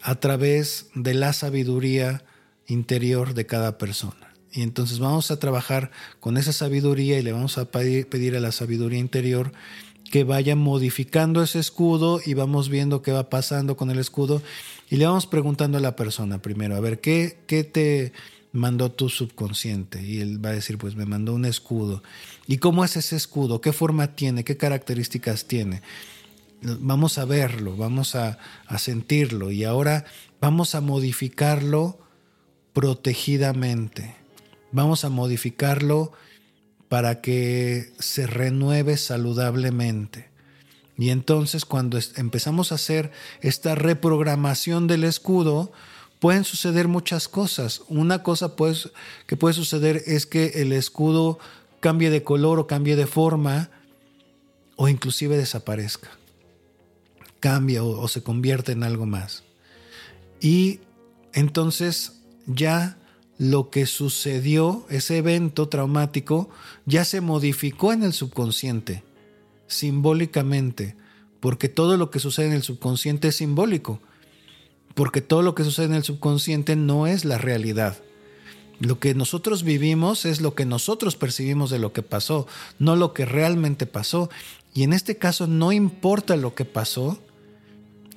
[0.01, 2.23] a través de la sabiduría
[2.67, 4.33] interior de cada persona.
[4.51, 8.51] Y entonces vamos a trabajar con esa sabiduría y le vamos a pedir a la
[8.51, 9.51] sabiduría interior
[10.09, 14.41] que vaya modificando ese escudo y vamos viendo qué va pasando con el escudo
[14.89, 18.13] y le vamos preguntando a la persona primero, a ver, ¿qué, qué te
[18.53, 20.01] mandó tu subconsciente?
[20.01, 22.01] Y él va a decir, pues me mandó un escudo.
[22.47, 23.59] ¿Y cómo es ese escudo?
[23.59, 24.45] ¿Qué forma tiene?
[24.45, 25.81] ¿Qué características tiene?
[26.61, 28.39] Vamos a verlo, vamos a,
[28.77, 30.05] sentirlo y ahora
[30.41, 31.99] vamos a modificarlo
[32.73, 34.15] protegidamente.
[34.71, 36.13] Vamos a modificarlo
[36.89, 40.29] para que se renueve saludablemente.
[40.97, 45.71] Y entonces cuando empezamos a hacer esta reprogramación del escudo,
[46.19, 47.83] pueden suceder muchas cosas.
[47.87, 48.89] Una cosa pues,
[49.27, 51.37] que puede suceder es que el escudo
[51.79, 53.69] cambie de color o cambie de forma
[54.75, 56.09] o inclusive desaparezca.
[57.39, 59.43] Cambia o, se convierte en algo más.
[60.39, 60.79] Y
[61.33, 62.97] entonces ya
[63.37, 66.49] lo que sucedió, ese evento traumático,
[66.85, 69.03] ya se modificó en el subconsciente,
[69.67, 70.95] simbólicamente,
[71.39, 73.99] porque todo lo que sucede en el subconsciente es simbólico,
[74.95, 77.97] porque todo lo que sucede en el subconsciente no es la realidad.
[78.79, 82.47] Lo que nosotros vivimos es lo que nosotros percibimos de lo que pasó,
[82.77, 84.29] no lo que realmente pasó.
[84.73, 87.19] Y en este caso no importa lo que pasó,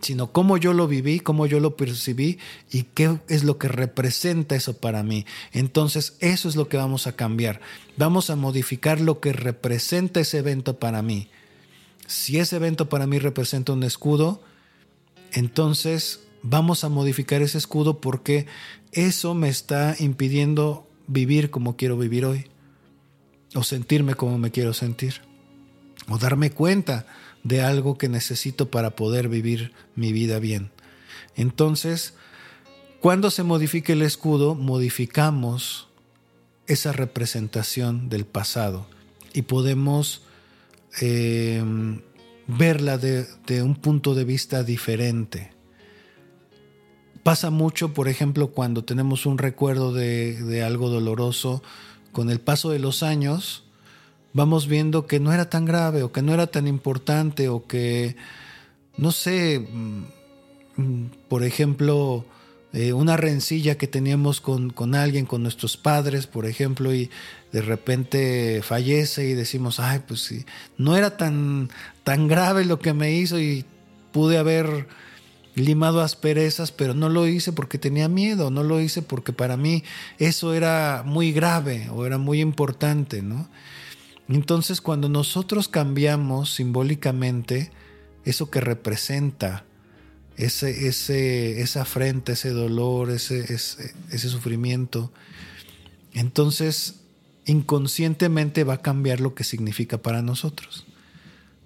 [0.01, 2.39] sino cómo yo lo viví, cómo yo lo percibí
[2.71, 5.27] y qué es lo que representa eso para mí.
[5.53, 7.61] Entonces eso es lo que vamos a cambiar.
[7.97, 11.29] Vamos a modificar lo que representa ese evento para mí.
[12.07, 14.43] Si ese evento para mí representa un escudo,
[15.33, 18.47] entonces vamos a modificar ese escudo porque
[18.93, 22.47] eso me está impidiendo vivir como quiero vivir hoy,
[23.55, 25.21] o sentirme como me quiero sentir,
[26.09, 27.07] o darme cuenta
[27.43, 30.71] de algo que necesito para poder vivir mi vida bien.
[31.37, 32.15] Entonces,
[33.01, 35.89] cuando se modifique el escudo, modificamos
[36.67, 38.87] esa representación del pasado
[39.33, 40.23] y podemos
[41.01, 41.63] eh,
[42.47, 45.53] verla de, un punto de vista diferente.
[47.23, 51.63] Pasa mucho, por ejemplo, cuando tenemos un recuerdo de, de algo doloroso,
[52.13, 53.65] con el paso de los años,
[54.33, 58.17] vamos viendo que no era tan grave o que no era tan importante o que,
[58.97, 60.05] no sé, mm,
[60.77, 62.25] mm, por ejemplo,
[62.73, 67.11] eh, una rencilla que teníamos con, con, alguien, con nuestros padres, por ejemplo, y
[67.53, 70.45] de repente fallece y decimos, ay, pues sí,
[70.79, 71.71] no era tan,
[72.05, 73.65] tan grave lo que me hizo y
[74.13, 74.87] pude haber
[75.57, 79.83] limado asperezas, pero no lo hice porque tenía miedo, no lo hice porque para mí
[80.19, 83.49] eso era muy grave o era muy importante, ¿no?
[84.31, 87.73] Entonces cuando nosotros cambiamos simbólicamente
[88.25, 89.65] eso que representa
[90.37, 95.13] ese, ese, esa afrenta, ese dolor, ese, ese, ese sufrimiento,
[96.13, 97.01] entonces
[97.45, 100.87] inconscientemente va a cambiar lo que significa para nosotros.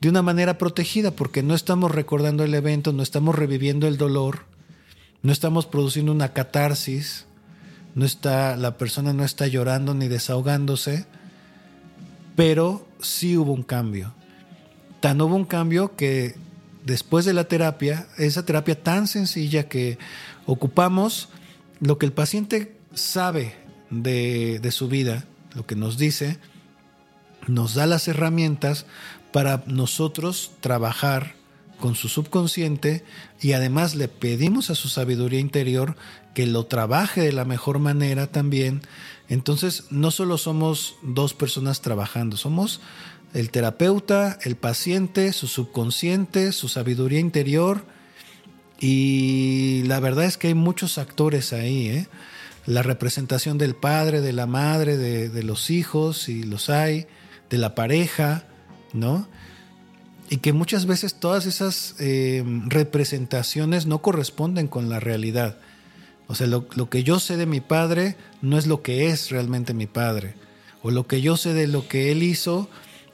[0.01, 4.47] De una manera protegida, porque no estamos recordando el evento, no estamos reviviendo el dolor,
[5.23, 7.27] no estamos produciendo una catarsis,
[7.95, 11.07] no está, la persona no está llorando ni desahogándose,
[12.37, 14.15] pero sí hubo un cambio.
[15.01, 16.35] Tan hubo un cambio que
[16.85, 19.99] después de la terapia, esa terapia tan sencilla que
[20.47, 21.29] ocupamos
[21.81, 23.55] lo que el paciente sabe
[23.91, 26.39] de, de su vida, lo que nos dice,
[27.47, 28.87] nos da las herramientas
[29.33, 31.35] para nosotros trabajar
[31.79, 33.05] con su subconsciente
[33.41, 35.97] y además le pedimos a su sabiduría interior
[36.35, 38.83] que lo trabaje de la mejor manera también
[39.29, 42.81] entonces, no solo somos dos personas trabajando, somos
[43.33, 47.85] el terapeuta, el paciente, su subconsciente, su sabiduría interior.
[48.79, 51.89] Y la verdad es que hay muchos actores ahí.
[51.89, 52.09] ¿eh?
[52.67, 57.07] La representación del padre, de la madre, de, los hijos, y los hay,
[57.51, 58.45] de la pareja,
[58.93, 59.27] ¿no?
[60.31, 65.59] Y que muchas veces todas esas eh, representaciones no corresponden con la realidad.
[66.27, 69.75] O sea, lo, que yo sé de mi padre no es lo que es realmente
[69.75, 70.35] mi padre.
[70.83, 72.69] O lo que yo sé de lo que él hizo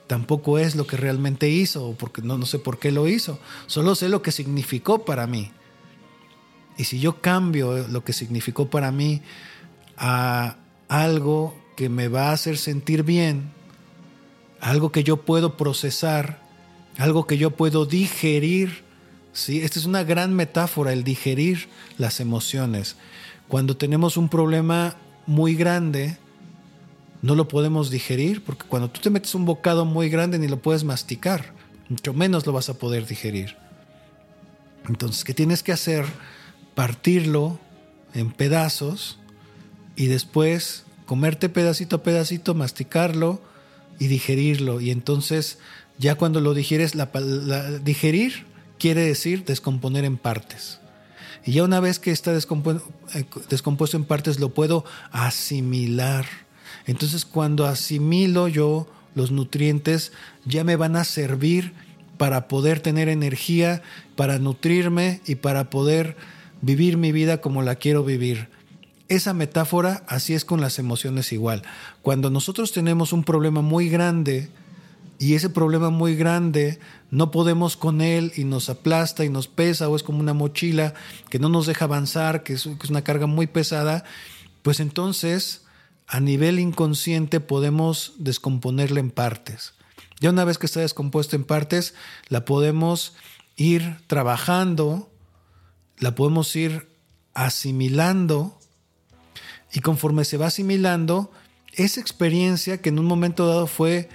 [0.07, 3.39] tampoco es lo que realmente hizo, porque no, no sé por qué lo hizo.
[3.67, 5.51] Solo sé lo que significó para mí.
[6.77, 9.23] Y si yo cambio lo que significó para mí
[9.97, 10.57] a
[10.89, 13.53] algo que me va a hacer sentir bien,
[14.61, 16.41] algo que yo puedo procesar,
[16.99, 18.85] algo que yo puedo digerir,
[19.33, 19.61] ¿sí?
[19.61, 22.97] Esta es una gran metáfora, el digerir las emociones.
[23.49, 26.19] Cuando tenemos un problema muy grande,
[27.23, 30.61] no lo podemos digerir, porque cuando tú te metes un bocado muy grande ni lo
[30.61, 31.53] puedes masticar,
[31.89, 33.57] mucho menos lo vas a poder digerir.
[34.89, 36.05] Entonces, ¿qué tienes que hacer?
[36.75, 37.59] Partirlo
[38.15, 39.19] en pedazos
[39.97, 43.43] y después comerte pedacito a pedacito, masticarlo
[43.99, 44.81] y digerirlo.
[44.81, 45.59] Y entonces,
[45.99, 47.11] ya cuando lo digieres, la
[47.83, 48.47] digerir
[48.81, 50.81] quiere decir descomponer en partes.
[51.45, 56.27] Y ya una vez que está eh, descompuesto en partes lo puedo asimilar.
[56.87, 60.13] Entonces cuando asimilo yo los nutrientes
[60.45, 61.75] ya me van a servir
[62.17, 63.83] para poder tener energía,
[64.17, 66.17] para nutrirme y para poder
[66.61, 68.49] vivir mi vida como la quiero vivir.
[69.09, 71.63] Esa metáfora así es con las emociones igual.
[72.03, 74.51] Cuando nosotros tenemos un problema muy grande,
[75.21, 79.87] y ese problema muy grande no podemos con él y nos aplasta y nos pesa
[79.91, 80.95] o es como una mochila
[81.29, 84.03] que no nos deja avanzar, que es, una carga muy pesada,
[84.63, 85.67] pues entonces
[86.07, 89.75] a nivel inconsciente podemos descomponerla en partes.
[90.21, 91.95] Ya una vez que está descompuesta en partes,
[92.29, 93.13] la podemos
[93.57, 95.13] ir trabajando,
[95.99, 96.89] la podemos ir
[97.35, 98.59] asimilando
[99.71, 101.31] y conforme se va asimilando,
[101.75, 104.09] esa experiencia que en un momento dado fue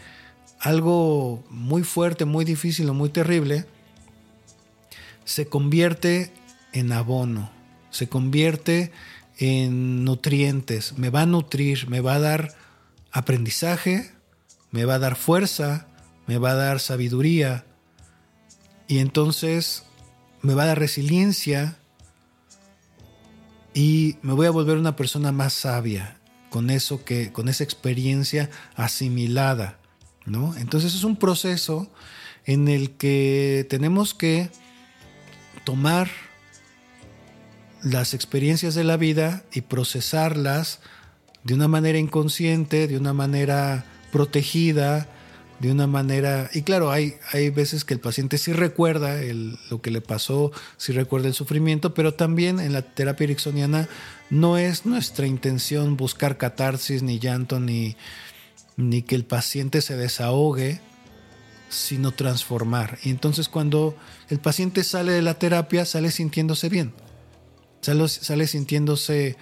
[0.60, 3.66] algo muy fuerte, muy difícil o muy terrible,
[5.24, 6.32] se convierte
[6.74, 7.51] en abono,
[7.89, 8.91] se convierte
[9.38, 12.56] en nutrientes, me va a nutrir, me va a dar
[13.12, 14.12] aprendizaje,
[14.72, 15.88] me va a dar fuerza,
[16.28, 17.66] me va a dar sabiduría
[18.88, 19.84] y entonces
[20.41, 21.78] me va a dar resiliencia
[23.74, 26.18] y me voy a volver una persona más sabia
[26.49, 29.80] con eso que con esa experiencia asimilada,
[30.26, 30.55] ¿no?
[30.57, 31.89] Entonces es un proceso
[32.45, 34.49] en el que tenemos que
[35.63, 36.09] tomar
[37.84, 40.80] las experiencias de la vida y procesarlas
[41.43, 45.07] de una manera inconsciente, de una manera protegida,
[45.59, 46.49] de una manera...
[46.53, 49.21] Y claro, hay, hay veces que el paciente sí recuerda
[49.69, 53.88] lo que le pasó, sí recuerda el sufrimiento, pero también en la terapia ericksoniana
[54.30, 57.95] no es nuestra intención buscar catarsis, ni llanto, ni,
[58.78, 60.80] ni que el paciente se desahogue,
[61.69, 62.99] sino transformar.
[63.03, 63.95] Y entonces cuando
[64.30, 66.93] el paciente sale de la terapia, sale sintiéndose bien.
[67.82, 69.38] Sale, sintiéndose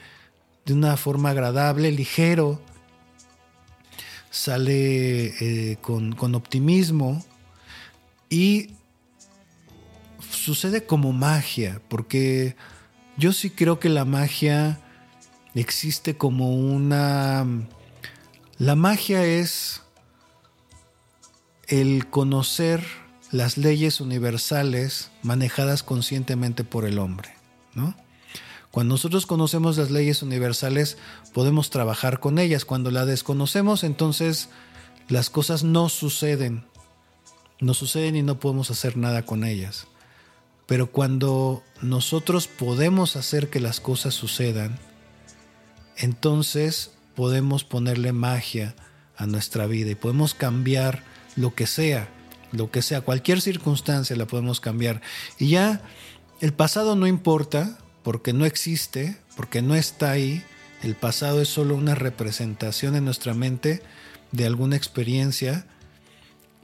[0.66, 2.62] de una forma agradable, ligero,
[4.30, 7.24] sale eh, con, con optimismo.
[8.30, 8.72] Y
[10.30, 12.56] sucede como magia, porque
[13.18, 14.80] yo sí creo que la magia
[15.56, 17.46] existe como una...
[18.58, 19.82] La magia es
[21.68, 22.86] el conocer
[23.32, 27.34] las leyes universales manejadas conscientemente por el hombre.
[28.70, 30.98] Cuando nosotros conocemos las leyes universales,
[31.34, 32.66] podemos trabajar con ellas.
[32.66, 34.50] Cuando la desconocemos, entonces
[35.10, 36.66] las cosas no suceden.
[37.60, 39.88] No suceden y no podemos hacer nada con ellas.
[40.68, 44.80] Pero cuando nosotros podemos hacer que las cosas sucedan,
[45.98, 48.76] entonces podemos ponerle magia
[49.18, 51.04] a nuestra vida y podemos cambiar
[51.36, 52.10] lo que sea,
[52.52, 55.02] lo que sea, cualquier circunstancia la podemos cambiar.
[55.40, 55.82] Y ya
[56.40, 60.44] el pasado no importa, porque no existe, porque no está ahí.
[60.84, 63.82] El pasado es solo una representación en nuestra mente
[64.32, 65.66] de alguna experiencia.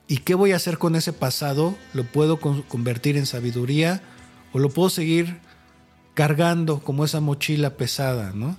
[0.08, 1.78] ¿Y qué voy a hacer con ese pasado?
[1.94, 4.02] ¿Lo puedo convertir en sabiduría
[4.52, 5.40] o lo puedo seguir
[6.14, 8.58] cargando como esa mochila pesada, ¿no?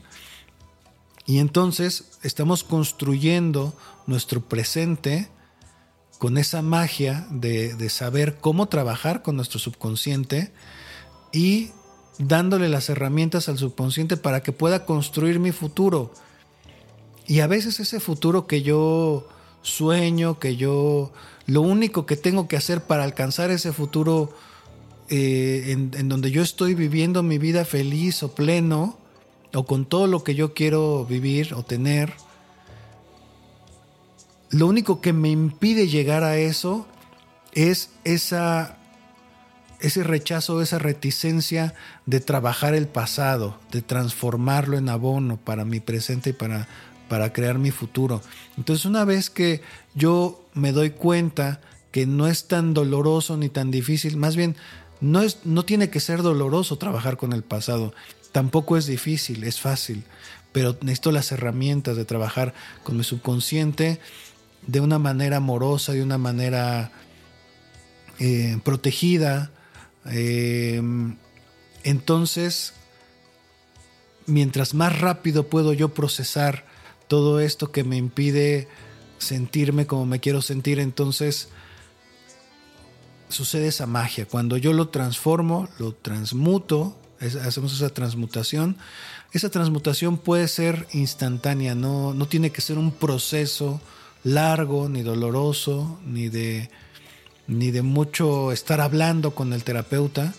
[1.30, 3.72] Y entonces estamos construyendo
[4.08, 5.28] nuestro presente
[6.18, 10.50] con esa magia de, de saber cómo trabajar con nuestro subconsciente
[11.32, 11.70] y
[12.18, 16.12] dándole las herramientas al subconsciente para que pueda construir mi futuro.
[17.28, 19.28] Y a veces ese futuro que yo
[19.62, 21.12] sueño, que yo,
[21.46, 24.34] lo único que tengo que hacer para alcanzar ese futuro
[25.08, 28.99] eh, en, en donde yo estoy viviendo mi vida feliz o pleno,
[29.54, 32.12] o con todo lo que yo quiero vivir o tener,
[34.50, 36.86] lo único que me impide llegar a eso
[37.52, 38.76] es esa
[39.80, 41.74] ese rechazo, esa reticencia
[42.06, 46.68] de trabajar el pasado, de transformarlo en abono para mi presente y para,
[47.08, 48.20] para crear mi futuro.
[48.58, 49.62] Entonces una vez que
[49.94, 51.60] yo me doy cuenta
[51.92, 54.54] que no es tan doloroso ni tan difícil, más bien
[55.00, 57.94] no, es, no tiene que ser doloroso trabajar con el pasado,
[58.32, 60.04] tampoco es difícil, es fácil,
[60.52, 64.00] pero necesito las herramientas de trabajar con mi subconsciente
[64.66, 66.92] de una manera amorosa, de una manera
[68.18, 69.50] eh, protegida,
[70.06, 71.16] Em,
[71.84, 72.74] entonces,
[74.26, 76.64] mientras más rápido puedo yo procesar
[77.08, 78.68] todo esto que me impide
[79.18, 81.48] sentirme como me quiero sentir, entonces
[83.28, 84.26] sucede esa magia.
[84.26, 88.76] Cuando yo lo transformo, lo transmuto, hacemos esa transmutación,
[89.32, 93.80] esa transmutación puede ser instantánea, no, no tiene que ser un proceso
[94.24, 96.70] largo, ni doloroso, ni de
[97.50, 100.34] ni de mucho estar hablando con el terapeuta.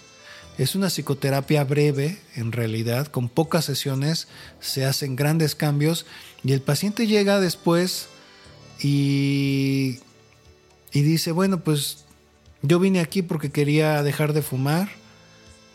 [0.57, 4.29] Es una psicoterapia breve, en realidad, con pocas sesiones
[4.61, 6.05] se hacen grandes cambios
[6.41, 8.07] y el paciente llega después
[8.81, 9.99] y,
[10.93, 12.05] y dice, bueno, pues
[12.61, 15.00] yo vine aquí porque quería dejar de fumar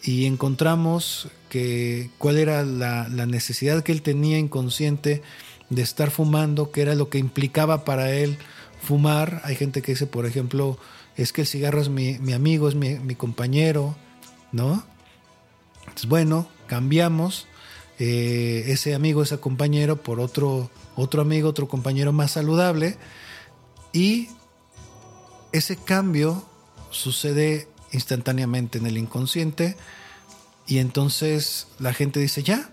[0.03, 5.23] y encontramos que cuál era la, necesidad que él tenía inconsciente
[5.71, 8.39] de estar fumando, que era lo que implicaba para él
[8.81, 9.41] fumar.
[9.45, 10.79] Hay gente que dice, por ejemplo,
[11.17, 13.97] es que el cigarro es mi, amigo, es mi, compañero,
[14.53, 14.85] ¿no?
[15.81, 17.47] Entonces, bueno, cambiamos
[17.99, 22.97] eh, ese amigo, ese compañero por otro, otro amigo, otro compañero más saludable
[23.93, 24.29] y
[25.53, 26.45] ese cambio
[26.91, 29.77] sucede instantáneamente en el inconsciente
[30.67, 32.71] y entonces la gente dice, ya,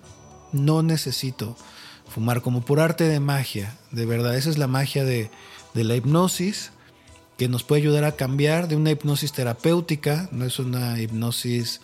[0.52, 1.56] no necesito
[2.08, 5.30] fumar como por arte de magia, de verdad, esa es la magia de,
[5.74, 6.72] de la hipnosis
[7.38, 11.82] que nos puede ayudar a cambiar de una hipnosis terapéutica, no es una hipnosis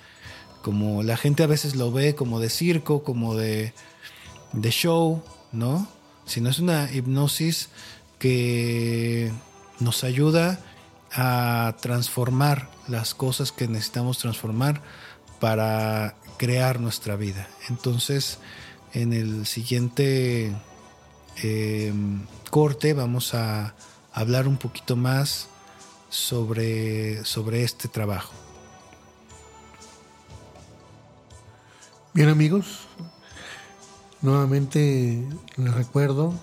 [0.61, 3.73] como la gente a veces lo ve, como de circo, como de,
[4.53, 5.87] de show, ¿no?
[6.25, 7.69] Sino es una hipnosis
[8.19, 9.31] que
[9.79, 10.59] nos ayuda
[11.13, 14.81] a transformar las cosas que necesitamos transformar
[15.39, 17.47] para crear nuestra vida.
[17.69, 18.39] Entonces,
[18.93, 20.55] en el siguiente
[21.43, 21.93] eh,
[22.49, 23.73] corte vamos a
[24.13, 25.47] hablar un poquito más
[26.09, 28.33] sobre, sobre este trabajo.
[32.13, 32.87] Bien amigos,
[34.21, 35.23] nuevamente
[35.55, 36.33] les recuerdo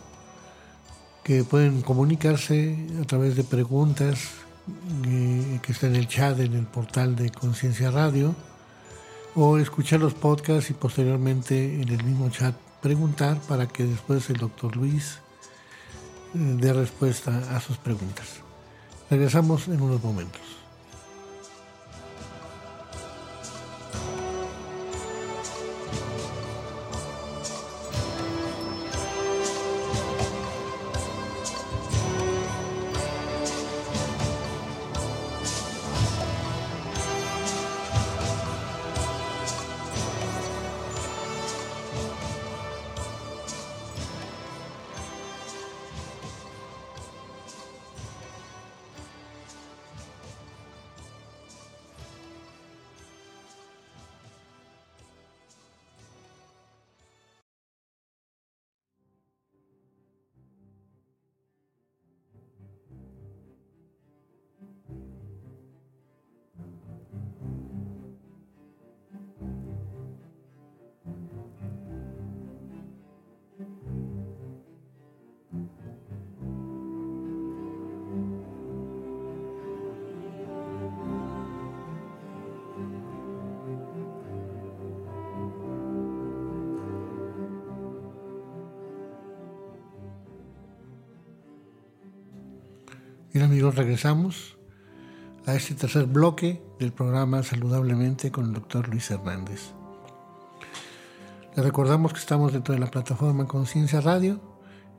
[1.25, 4.46] que pueden comunicarse a través de preguntas
[5.07, 8.35] eh, que está en el chat en el portal de Conciencia Radio
[9.35, 14.39] o escuchar los podcasts y posteriormente en el mismo chat preguntar para que después el
[14.39, 15.19] doctor Luis
[16.35, 18.41] eh, dé respuesta a sus preguntas.
[19.11, 20.56] Regresamos en unos momentos.
[93.37, 94.57] Bien amigos, regresamos
[95.45, 99.75] a este tercer bloque del programa Saludablemente con el doctor Luis Hernández.
[101.55, 104.41] Les recordamos que estamos dentro de la plataforma Conciencia Radio,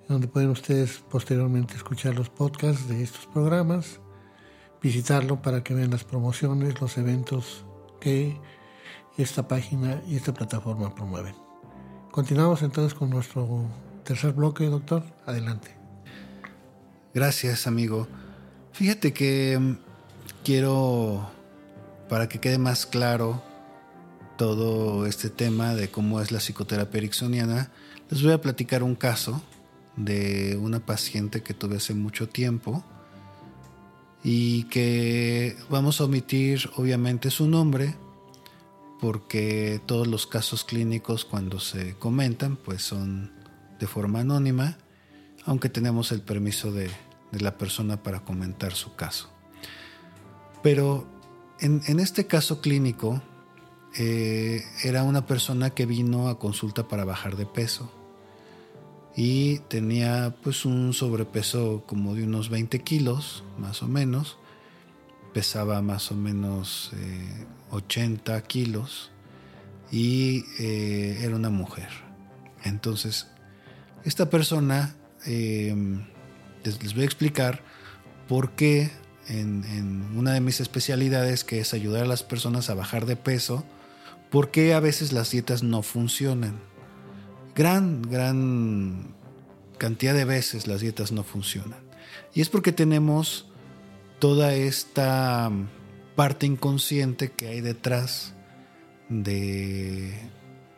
[0.07, 4.01] donde pueden ustedes posteriormente escuchar los podcasts de estos programas,
[4.83, 7.65] visitarlo para que vean las promociones, los eventos
[7.99, 8.39] que
[9.17, 11.33] esta página y esta plataforma promueven.
[12.11, 13.65] Continuamos entonces con nuestro
[14.03, 15.01] tercer bloque, doctor.
[15.25, 15.75] Adelante.
[17.15, 18.07] Gracias, amigo.
[18.77, 19.77] Fíjate que mm,
[20.45, 21.27] quiero,
[22.09, 23.41] para que quede más claro
[24.37, 27.71] todo este tema de cómo es la psicoterapia ericksoniana,
[28.11, 29.41] les voy a platicar un caso
[29.95, 32.85] de una paciente que tuve hace mucho tiempo
[34.23, 37.95] y que vamos a omitir obviamente su nombre
[39.01, 43.31] porque todos los casos clínicos cuando se comentan pues son
[43.79, 44.77] de forma anónima,
[45.45, 46.91] aunque tenemos el permiso de
[47.31, 49.29] de la persona para comentar su caso.
[50.63, 51.07] Pero
[51.59, 53.21] en, este caso clínico
[53.95, 57.91] eh, era una persona que vino a consulta para bajar de peso
[59.15, 64.37] y tenía pues un sobrepeso como de unos 20 kilos más o menos
[65.33, 66.91] pesaba más o menos
[67.71, 69.11] 80 eh, kilos
[69.91, 71.89] y eh, era una mujer
[72.63, 73.27] entonces
[74.03, 74.95] esta persona
[76.67, 77.61] les, voy a explicar
[78.27, 78.91] por qué
[79.29, 83.65] en, una de mis especialidades, que es ayudar a las personas a bajar de peso,
[84.29, 86.59] por qué a veces las dietas no funcionan.
[87.55, 89.15] Gran, gran
[89.77, 91.79] cantidad de veces las dietas no funcionan.
[92.33, 93.47] Y es porque tenemos
[94.19, 95.51] toda esta
[96.15, 98.33] parte inconsciente que hay detrás
[99.09, 100.29] de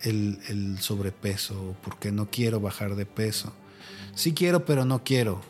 [0.02, 3.54] el, sobrepeso, porque no quiero bajar de peso.
[4.16, 5.42] Sí quiero, pero no quiero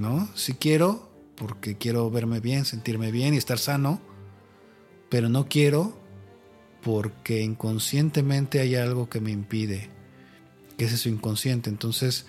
[0.00, 0.28] ¿no?
[0.34, 4.00] Si quiero, porque quiero verme bien, sentirme bien y estar sano,
[5.08, 6.00] pero no quiero
[6.82, 9.90] porque inconscientemente hay algo que me impide,
[10.78, 11.68] que es eso inconsciente.
[11.68, 12.26] Entonces,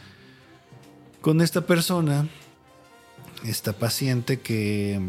[1.22, 2.28] con esta persona,
[3.46, 5.00] esta paciente que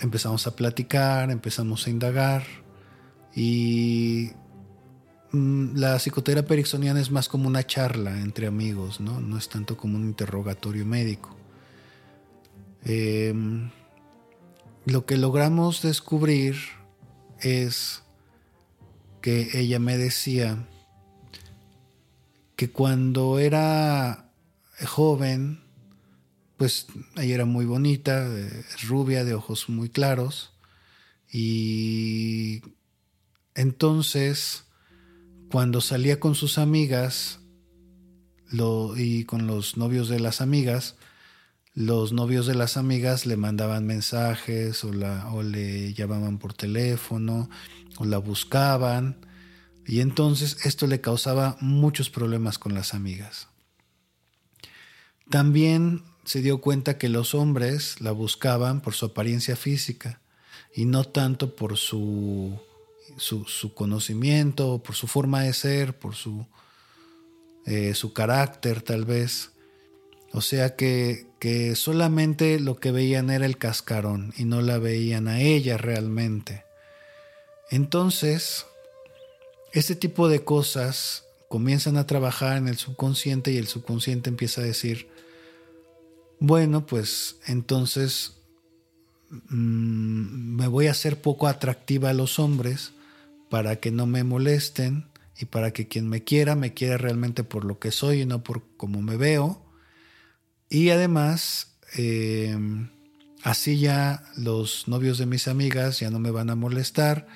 [0.00, 2.42] empezamos a platicar, empezamos a indagar
[3.34, 4.30] y
[5.30, 9.20] mm, la psicoterapia ericksoniana es más como una charla entre amigos, ¿no?
[9.20, 11.37] No es tanto como un interrogatorio médico.
[12.84, 13.70] Em,
[14.86, 16.56] lo que logramos descubrir
[17.40, 18.02] es
[19.20, 20.66] que ella me decía
[22.56, 24.32] que cuando era
[24.86, 25.60] joven,
[26.56, 28.28] pues ella era muy bonita,
[28.88, 30.52] rubia, de ojos muy claros.
[31.30, 32.62] Y
[33.54, 34.64] entonces,
[35.50, 37.40] cuando salía con sus amigas
[38.96, 40.96] y con los novios de las amigas,
[41.74, 47.48] los novios de las amigas le mandaban mensajes o, la, o le llamaban por teléfono
[47.98, 49.16] o la buscaban.
[49.86, 53.48] Y entonces esto le causaba muchos problemas con las amigas.
[55.30, 60.20] También se dio cuenta que los hombres la buscaban por su apariencia física
[60.74, 62.58] y no tanto por su,
[63.16, 66.46] su, conocimiento, por su forma de ser, por su,
[67.66, 69.52] eh, su carácter tal vez.
[70.32, 75.28] O sea que, que solamente lo que veían era el cascarón y no la veían
[75.28, 76.64] a ella realmente.
[77.70, 78.66] Entonces,
[79.72, 84.64] este tipo de cosas comienzan a trabajar en el subconsciente y el subconsciente empieza a
[84.64, 85.08] decir,
[86.40, 88.34] bueno, pues entonces
[89.30, 92.92] mm, me voy a hacer poco atractiva a los hombres
[93.50, 95.06] para que no me molesten
[95.38, 98.42] y para que quien me quiera me quiera realmente por lo que soy y no
[98.42, 99.62] por cómo me veo.
[100.70, 102.90] Y además, em,
[103.42, 107.26] así ya los novios de mis amigas ya no me van a molestar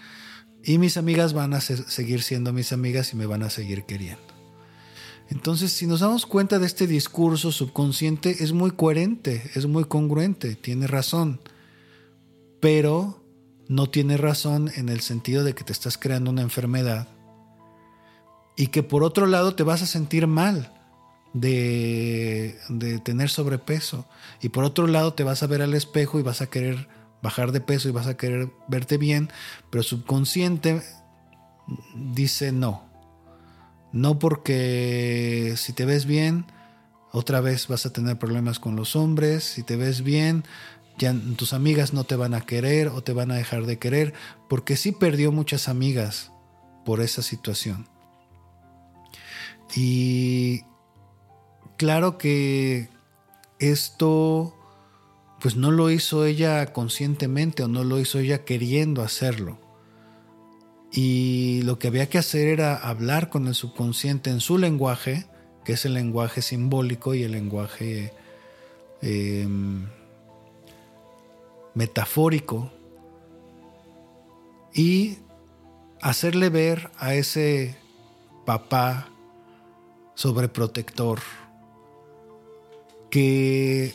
[0.64, 4.22] y mis amigas van a seguir siendo mis amigas y me van a seguir queriendo.
[5.30, 10.56] Entonces, si nos damos cuenta de este discurso subconsciente, es muy coherente, es muy congruente,
[10.56, 11.40] tiene razón,
[12.60, 13.24] pero
[13.66, 17.08] no tiene razón en el sentido de que te estás creando una enfermedad
[18.56, 20.81] y que por otro lado te vas a sentir mal
[21.32, 22.58] de,
[23.04, 24.06] tener sobrepeso.
[24.40, 26.88] Y por otro lado te vas a ver al espejo y vas a querer
[27.22, 29.30] bajar de peso y vas a querer verte bien,
[29.70, 30.82] pero subconsciente
[31.94, 32.90] dice no.
[33.92, 36.46] No porque si te ves bien,
[37.12, 40.44] otra vez vas a tener problemas con los hombres, si te ves bien,
[40.98, 44.14] ya tus amigas no te van a querer o te van a dejar de querer,
[44.48, 46.32] porque sí perdió muchas amigas
[46.84, 47.86] por esa situación.
[49.74, 50.62] Y
[51.82, 52.88] claro que
[53.58, 54.54] esto
[55.40, 59.58] pues no lo hizo ella conscientemente o no lo hizo ella queriendo hacerlo.
[60.92, 65.26] Y lo que había que hacer era hablar con el subconsciente en su lenguaje,
[65.64, 68.12] que es el lenguaje simbólico y el lenguaje
[69.00, 69.88] em,
[71.74, 72.70] metafórico,
[74.72, 75.18] y
[76.00, 77.74] hacerle ver a ese
[78.46, 79.08] papá
[80.14, 81.18] sobreprotector
[83.12, 83.92] que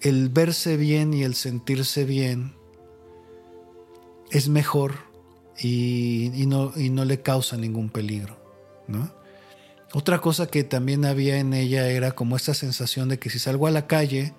[0.00, 2.54] el verse bien y el sentirse bien
[4.30, 4.94] es mejor
[5.58, 8.38] y, no, no, le causa ningún peligro.
[8.86, 9.10] ¿no?
[9.92, 13.66] Otra cosa que también había en ella era como esta sensación de que si salgo
[13.66, 14.32] a la calle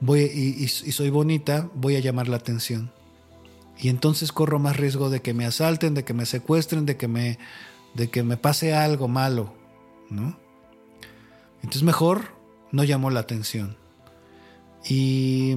[0.00, 2.90] voy, y, y soy bonita, voy a llamar la atención.
[3.78, 7.06] Y entonces corro más riesgo de que me asalten, de que me secuestren, de que
[7.06, 7.38] me
[7.94, 9.54] de que me pase algo malo,
[10.10, 10.47] ¿no?
[11.58, 12.36] Entonces mejor
[12.72, 13.76] no llamó la atención.
[14.88, 15.56] Y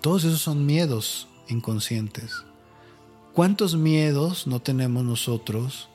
[0.00, 2.44] todos esos son miedos inconscientes.
[3.32, 5.88] ¿Cuántos miedos no tenemos nosotros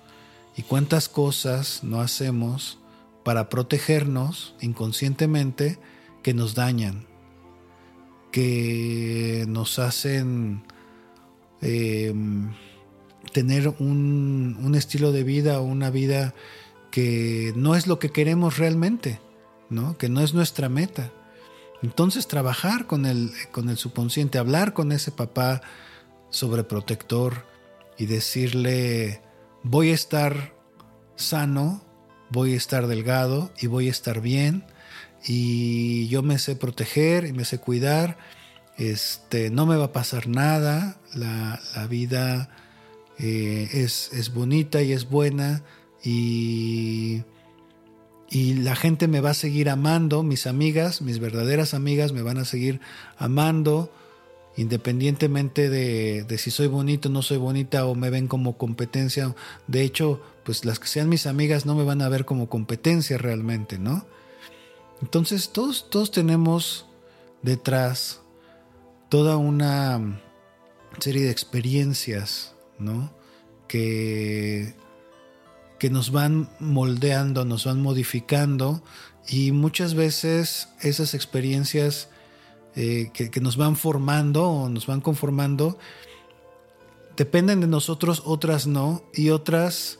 [0.56, 2.80] y cuántas cosas no hacemos
[3.24, 5.80] para protegernos inconscientemente
[6.24, 7.06] que nos dañan,
[8.32, 10.64] que nos hacen
[11.62, 12.14] eh,
[13.32, 16.34] tener un, estilo de vida una vida
[16.92, 19.20] que no es lo que queremos realmente,
[19.70, 19.98] ¿no?
[19.98, 21.12] que no es nuestra meta.
[21.82, 25.62] Entonces trabajar con el, con el subconsciente, hablar con ese papá
[26.30, 27.46] sobreprotector
[27.98, 29.22] y decirle,
[29.64, 30.54] voy a estar
[31.16, 31.82] sano,
[32.30, 34.66] voy a estar delgado y voy a estar bien
[35.26, 38.18] y yo me sé proteger y me sé cuidar,
[38.78, 42.50] este, no me va a pasar nada, la, la vida
[43.18, 45.64] eh, es, bonita y es buena
[46.04, 47.24] y,
[48.30, 52.38] y la gente me va a seguir amando, mis amigas, mis verdaderas amigas me van
[52.38, 52.80] a seguir
[53.18, 53.92] amando
[54.58, 59.34] independientemente de, de, si soy bonito, no soy bonita o me ven como competencia.
[59.68, 63.18] De hecho, pues las que sean mis amigas no me van a ver como competencia
[63.18, 64.06] realmente, ¿no?
[65.02, 66.88] Entonces todos, todos tenemos
[67.42, 68.20] detrás
[69.08, 70.22] toda una
[71.00, 73.12] serie de experiencias ¿no?
[73.68, 74.74] Que,
[75.80, 78.84] que nos van moldeando, nos van modificando
[79.28, 82.10] y muchas veces esas experiencias
[82.76, 85.78] eh, que, nos van formando o nos van conformando
[87.18, 90.00] dependen de nosotros, otras no, y otras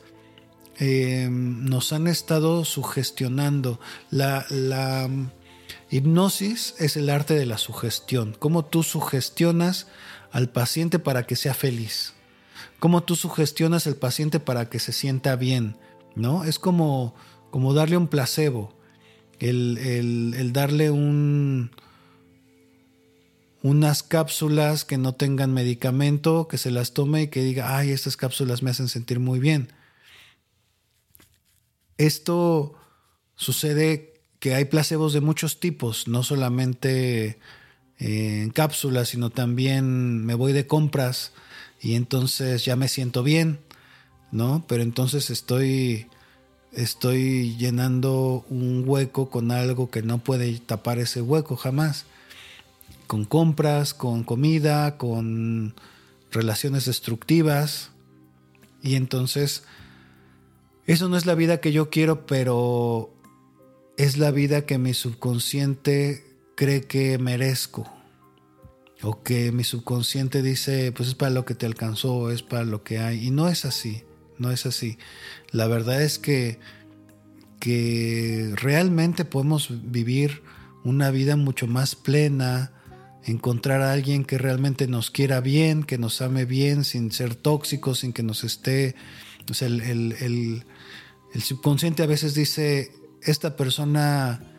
[0.78, 3.80] em, nos han estado sugestionando.
[4.10, 5.10] La, la
[5.90, 9.88] hipnosis es el arte de la sugestión, cómo tú sugestionas
[10.32, 12.14] al paciente para que sea feliz,
[12.80, 15.78] cómo tú sugestionas al paciente para que se sienta bien,
[16.16, 16.44] ¿no?
[16.44, 17.16] Es como,
[17.52, 18.78] como darle un placebo,
[19.40, 21.72] el, el darle un,
[23.62, 28.16] unas cápsulas que no tengan medicamento, que se las tome y que diga, ay, estas
[28.18, 29.74] cápsulas me hacen sentir muy bien.
[31.98, 32.76] Esto
[33.36, 37.40] sucede que hay placebos de muchos tipos, no solamente
[37.98, 41.34] eh, en cápsulas, sino también me voy de compras
[41.82, 43.60] y entonces ya me siento bien,
[44.32, 44.66] ¿no?
[44.68, 46.08] Pero entonces estoy
[46.72, 52.06] estoy llenando un hueco con algo que no puede tapar ese hueco jamás
[53.10, 55.74] con compras, con comida, con
[56.32, 57.90] relaciones destructivas.
[58.84, 59.64] Y entonces,
[60.86, 63.12] eso no es la vida que yo quiero, pero
[63.98, 66.24] es la vida que mi subconsciente
[66.54, 67.92] cree que merezco.
[69.02, 72.84] O que mi subconsciente dice, pues es para lo que te alcanzó, es para lo
[72.84, 73.28] que hay.
[73.28, 74.04] Y no es así,
[74.38, 74.98] no es así.
[75.52, 76.60] La verdad es que,
[77.60, 80.42] que realmente podemos vivir
[80.84, 82.74] una vida mucho más plena,
[83.24, 87.96] encontrar a alguien que realmente nos quiera bien, que nos ame bien, sin ser tóxico,
[87.96, 88.96] sin que nos esté...
[89.50, 90.64] O sea, el,
[91.40, 92.92] subconsciente a veces dice,
[93.24, 94.59] esta persona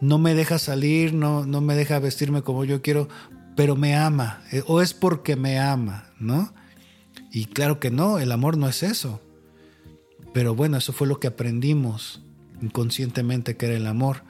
[0.00, 3.08] no me deja salir, no, no me deja vestirme como yo quiero,
[3.56, 6.52] pero me ama, eh, o es porque me ama, ¿no?
[7.32, 9.20] Y claro que no, el amor no es eso.
[10.32, 12.22] Pero bueno, eso fue lo que aprendimos
[12.62, 14.22] inconscientemente que era el amor.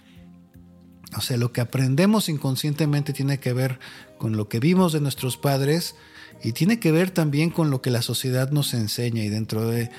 [1.16, 3.78] O sea, lo que aprendemos inconscientemente tiene que ver
[4.18, 5.94] con lo que vimos de nuestros padres
[6.42, 9.24] y tiene que ver también con lo que la sociedad nos enseña.
[9.24, 9.90] Y dentro de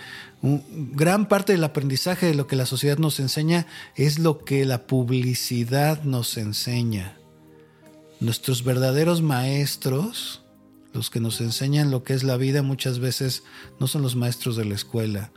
[0.42, 4.88] gran parte del aprendizaje de lo que la sociedad nos enseña es lo que la
[4.88, 7.18] publicidad nos enseña.
[8.20, 10.44] Nuestros verdaderos maestros,
[10.94, 13.44] los que nos enseñan lo que es la vida, muchas veces
[13.80, 15.32] no son los maestros de la escuela,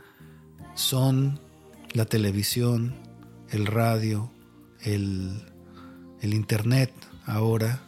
[0.75, 1.39] son
[1.93, 2.95] la televisión,
[3.51, 4.31] el radio,
[4.81, 5.43] el
[6.23, 6.91] el Internet
[7.25, 7.81] ahora.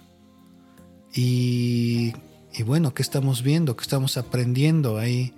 [1.15, 2.13] Y,
[2.57, 3.75] y bueno, ¿qué estamos viendo?
[3.75, 5.33] ¿Qué estamos aprendiendo ahí?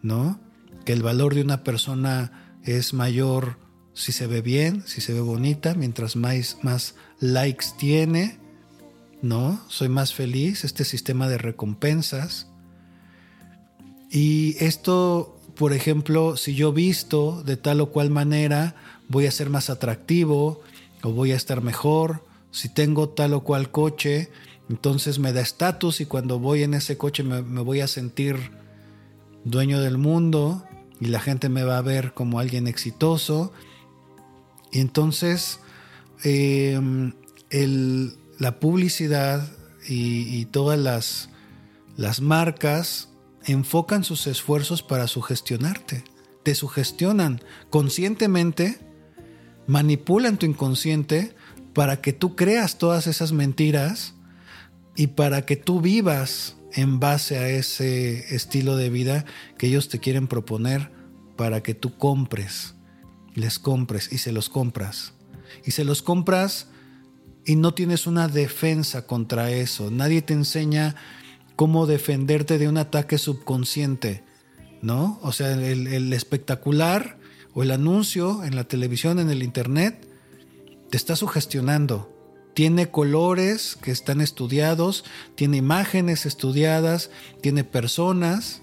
[0.00, 0.40] ¿No?
[0.84, 3.58] Que el valor de una persona es mayor
[3.92, 8.38] si se ve bien, si se ve bonita, mientras más, más likes tiene,
[9.20, 9.60] ¿no?
[9.68, 12.48] Soy más feliz, este sistema de recompensas.
[14.10, 18.76] Y esto, por ejemplo, si yo visto de tal o cual manera,
[19.08, 20.62] voy a ser más atractivo
[21.02, 24.30] o voy a estar mejor si tengo tal o cual coche,
[24.68, 28.36] entonces me da estatus y cuando voy en ese coche me, voy a sentir
[29.44, 30.64] dueño del mundo
[31.00, 33.52] y la gente me va a ver como alguien exitoso.
[34.70, 35.60] Y entonces
[36.24, 37.14] em,
[38.38, 39.50] la publicidad
[39.88, 41.30] y, todas las,
[41.96, 43.08] las marcas
[43.44, 46.04] enfocan sus esfuerzos para sugestionarte.
[46.44, 47.40] Te sugestionan
[47.70, 48.78] conscientemente,
[49.66, 51.34] manipulan tu inconsciente
[51.74, 54.14] para que tú creas todas esas mentiras
[54.96, 59.24] y para que tú vivas en base a ese estilo de vida
[59.58, 60.90] que ellos te quieren proponer
[61.36, 62.74] para que tú compres,
[63.34, 65.14] les compres y se los compras.
[65.64, 66.68] Y se los compras
[67.44, 69.90] y no tienes una defensa contra eso.
[69.90, 70.94] Nadie te enseña
[71.56, 74.24] cómo defenderte de un ataque subconsciente,
[74.80, 75.18] ¿no?
[75.22, 77.18] O sea, el, el espectacular
[77.54, 80.08] o el anuncio en la televisión, en el internet,
[80.92, 82.12] te está sugestionando.
[82.52, 87.08] Tiene colores que están estudiados, tiene imágenes estudiadas,
[87.40, 88.60] tiene personas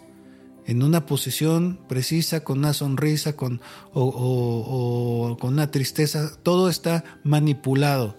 [0.67, 3.61] en una posición precisa, con una sonrisa, con,
[3.95, 6.31] o, con una tristeza.
[6.43, 8.15] Todo está manipulado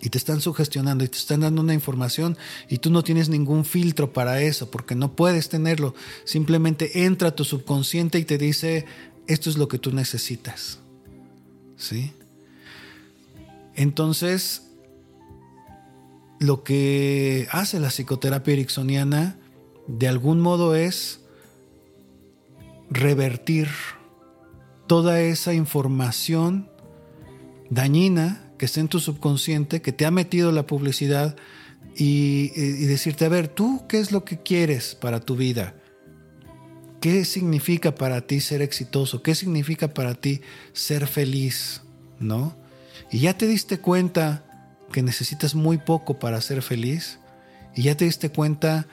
[0.00, 3.66] y te están sugestionando y te están dando una información y tú no tienes ningún
[3.66, 5.94] filtro para eso porque no puedes tenerlo.
[6.24, 8.86] Simplemente entra tu subconsciente y te dice,
[9.26, 10.78] esto es lo que tú necesitas.
[11.76, 12.14] ¿Sí?
[13.74, 14.70] Entonces,
[16.38, 19.38] lo que hace la psicoterapia ericksoniana
[19.86, 21.20] de algún modo es
[22.90, 23.68] revertir
[24.86, 26.70] toda esa información
[27.68, 31.36] dañina que está en tu subconsciente, que te ha metido la publicidad
[31.96, 35.74] y, y, decirte, a ver, tú, ¿qué es lo que quieres para tu vida?
[37.00, 39.22] ¿Qué significa para ti ser exitoso?
[39.22, 40.42] ¿Qué significa para ti
[40.72, 41.82] ser feliz?
[42.18, 42.59] ¿No?
[43.10, 44.44] Y ya te diste cuenta
[44.92, 47.18] que necesitas muy poco para ser feliz
[47.74, 48.86] y ya te diste cuenta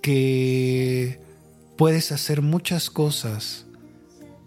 [0.00, 1.20] que
[1.76, 3.66] puedes hacer muchas cosas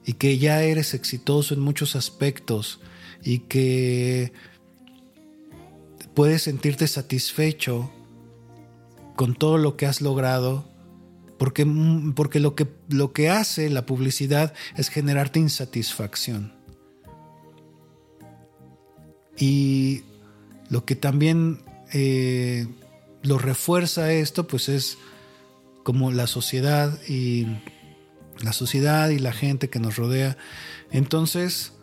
[0.05, 2.79] y que ya eres exitoso en muchos aspectos
[3.23, 4.33] y que
[6.13, 7.91] puedes sentirte satisfecho
[9.15, 10.65] con todo lo que has logrado,
[11.37, 11.67] porque,
[12.15, 16.58] porque lo, que, lo que hace la publicidad es generarte insatisfacción.
[19.39, 20.03] Y
[20.69, 21.63] lo que también
[21.93, 22.67] eh,
[23.23, 24.97] lo refuerza esto, pues es
[25.83, 27.47] como la sociedad y
[28.41, 30.37] la sociedad y la gente que nos rodea.
[30.91, 31.73] Entonces,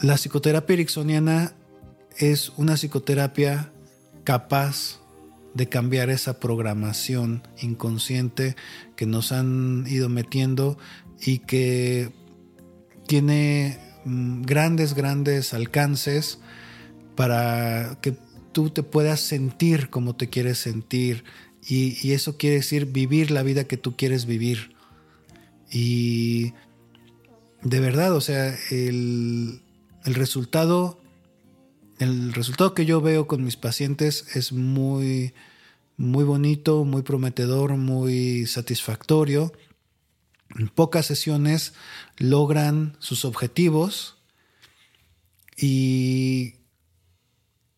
[0.00, 1.54] la psicoterapia ericksoniana
[2.16, 3.72] es una psicoterapia
[4.24, 5.00] capaz
[5.54, 8.56] de cambiar esa programación inconsciente
[8.96, 10.78] que nos han ido metiendo
[11.20, 12.12] y que
[13.06, 13.78] tiene
[14.42, 16.38] grandes, grandes alcances
[17.14, 18.16] para que
[18.52, 21.24] tú te puedas sentir como te quieres sentir.
[21.66, 24.74] Y, eso quiere decir vivir la vida que tú quieres vivir.
[25.70, 26.54] Y
[27.62, 29.60] de verdad, o sea, el,
[30.04, 31.00] el resultado,
[31.98, 35.34] el resultado que yo veo con mis pacientes es muy,
[35.96, 39.52] muy bonito, muy prometedor, muy satisfactorio.
[40.56, 41.74] En pocas sesiones
[42.16, 44.16] logran sus objetivos
[45.56, 46.54] y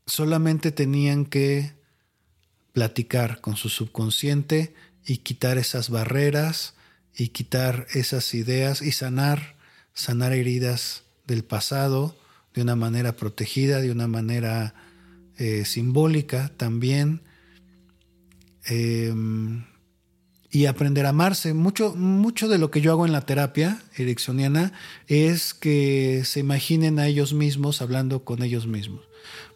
[0.07, 1.73] solamente tenían que
[2.73, 6.75] platicar con su subconsciente y quitar esas barreras
[7.17, 9.57] y quitar esas ideas y sanar,
[9.93, 12.17] sanar heridas del pasado
[12.55, 14.75] de una manera protegida, de una manera
[15.37, 17.23] eh, simbólica también.
[18.65, 19.65] Em,
[20.51, 21.55] y aprender a amarse.
[21.55, 24.73] Mucho, mucho de lo que yo hago en la terapia ericksoniana
[25.07, 29.03] es que se imaginen a ellos mismos hablando con ellos mismos.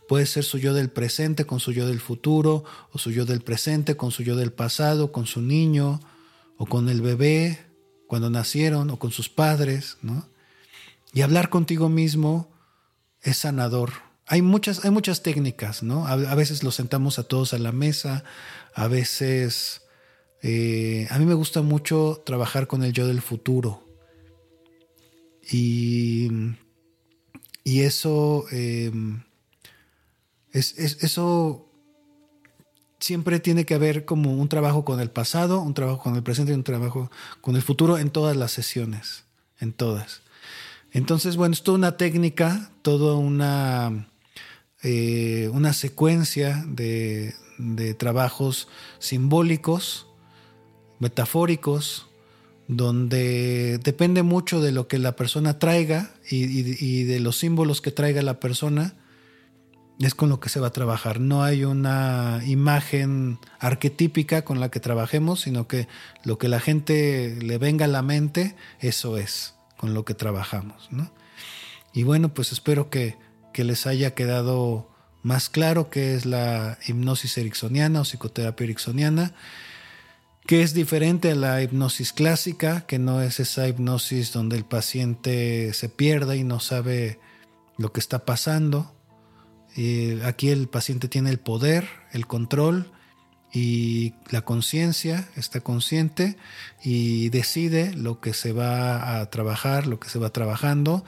[0.09, 3.41] Puede ser su yo del presente con su yo del futuro, o su yo del
[3.41, 6.01] presente con su yo del pasado, con su niño,
[6.57, 7.59] o con el bebé
[8.07, 10.29] cuando nacieron, o con sus padres, ¿no?
[11.13, 12.53] Y hablar contigo mismo
[13.23, 13.93] es sanador.
[14.27, 16.07] Hay muchas, hay muchas técnicas, ¿no?
[16.07, 18.25] A, veces los sentamos a todos a la mesa,
[18.75, 19.81] a veces...
[20.45, 23.83] Eh, a mí me gusta mucho trabajar con el yo del futuro.
[25.51, 26.29] Y,
[27.65, 29.23] y eso, em,
[30.53, 31.67] es, eso
[33.01, 36.53] siempre tiene que haber como un trabajo con el pasado, un trabajo con el presente
[36.53, 39.25] y un trabajo con el futuro en todas las sesiones,
[39.61, 40.23] en todas.
[40.93, 44.09] Entonces, bueno, es toda una técnica, toda una,
[44.83, 47.35] eh, una secuencia de,
[47.99, 48.69] trabajos
[48.99, 50.07] simbólicos,
[50.99, 52.07] metafóricos,
[52.69, 58.23] donde depende mucho de lo que la persona traiga y, de los símbolos que traiga
[58.23, 58.95] la persona,
[60.01, 61.21] es con lo que se va a trabajar.
[61.21, 65.89] No hay una imagen arquetípica con la que trabajemos, sino que
[66.25, 70.89] lo que la gente le venga a la mente, eso es con lo que trabajamos.
[70.91, 71.13] ¿no?
[71.93, 73.17] Y bueno, pues espero que,
[73.57, 74.91] les haya quedado
[75.23, 79.33] más claro qué es la hipnosis ericksoniana o psicoterapia ericksoniana,
[80.47, 85.73] que es diferente a la hipnosis clásica, que no es esa hipnosis donde el paciente
[85.73, 87.19] se pierde y no sabe
[87.79, 88.95] lo que está pasando.
[90.25, 92.93] Aquí el paciente tiene el poder, el control
[93.53, 96.37] y la conciencia está consciente
[96.83, 101.05] y decide lo que se va a trabajar, lo que se va trabajando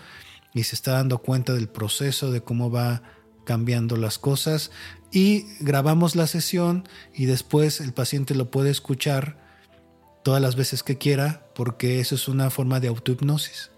[0.54, 3.02] y se está dando cuenta del proceso, de cómo va
[3.46, 4.70] cambiando las cosas
[5.10, 9.38] y grabamos la sesión y después el paciente lo puede escuchar
[10.22, 13.70] todas las veces que quiera porque eso es una forma de autohipnosis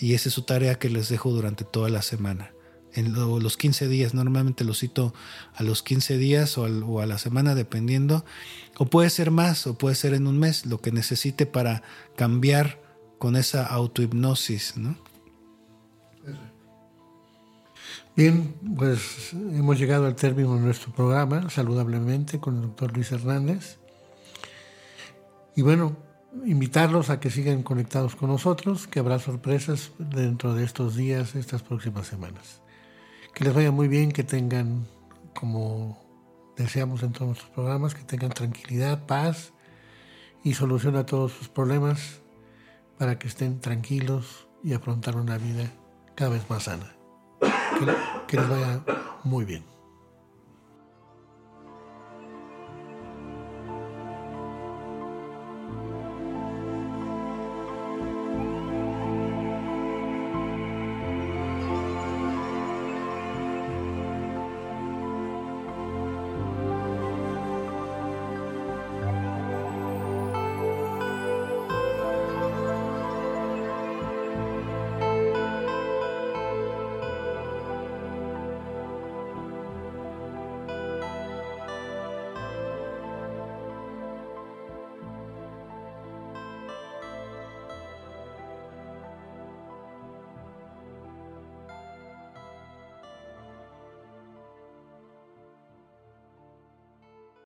[0.00, 2.52] y esa es su tarea que les dejo durante toda la semana
[2.94, 4.14] en los 15 días.
[4.14, 5.14] Normalmente lo cito
[5.54, 8.24] a los 15 días o, a la semana, dependiendo.
[8.76, 11.82] O puede ser más, o puede ser en un mes, lo que necesite para
[12.16, 12.80] cambiar
[13.18, 14.76] con esa autohipnosis.
[14.76, 14.96] ¿no?
[18.18, 23.78] Bien, pues hemos llegado al término de nuestro programa, saludablemente, con el doctor Luis Hernández.
[25.54, 25.96] Y bueno,
[26.44, 31.62] invitarlos a que sigan conectados con nosotros, que habrá sorpresas dentro de estos días, estas
[31.62, 32.60] próximas semanas.
[33.34, 34.88] Que les vaya muy bien, que tengan,
[35.32, 36.04] como
[36.56, 39.52] deseamos en todos nuestros programas, que tengan tranquilidad, paz
[40.42, 42.20] y solución a todos sus problemas
[42.98, 45.70] para que estén tranquilos y afrontar una vida
[46.16, 46.97] cada vez más sana.
[48.26, 48.80] Que les vaya
[49.24, 49.77] muy bien.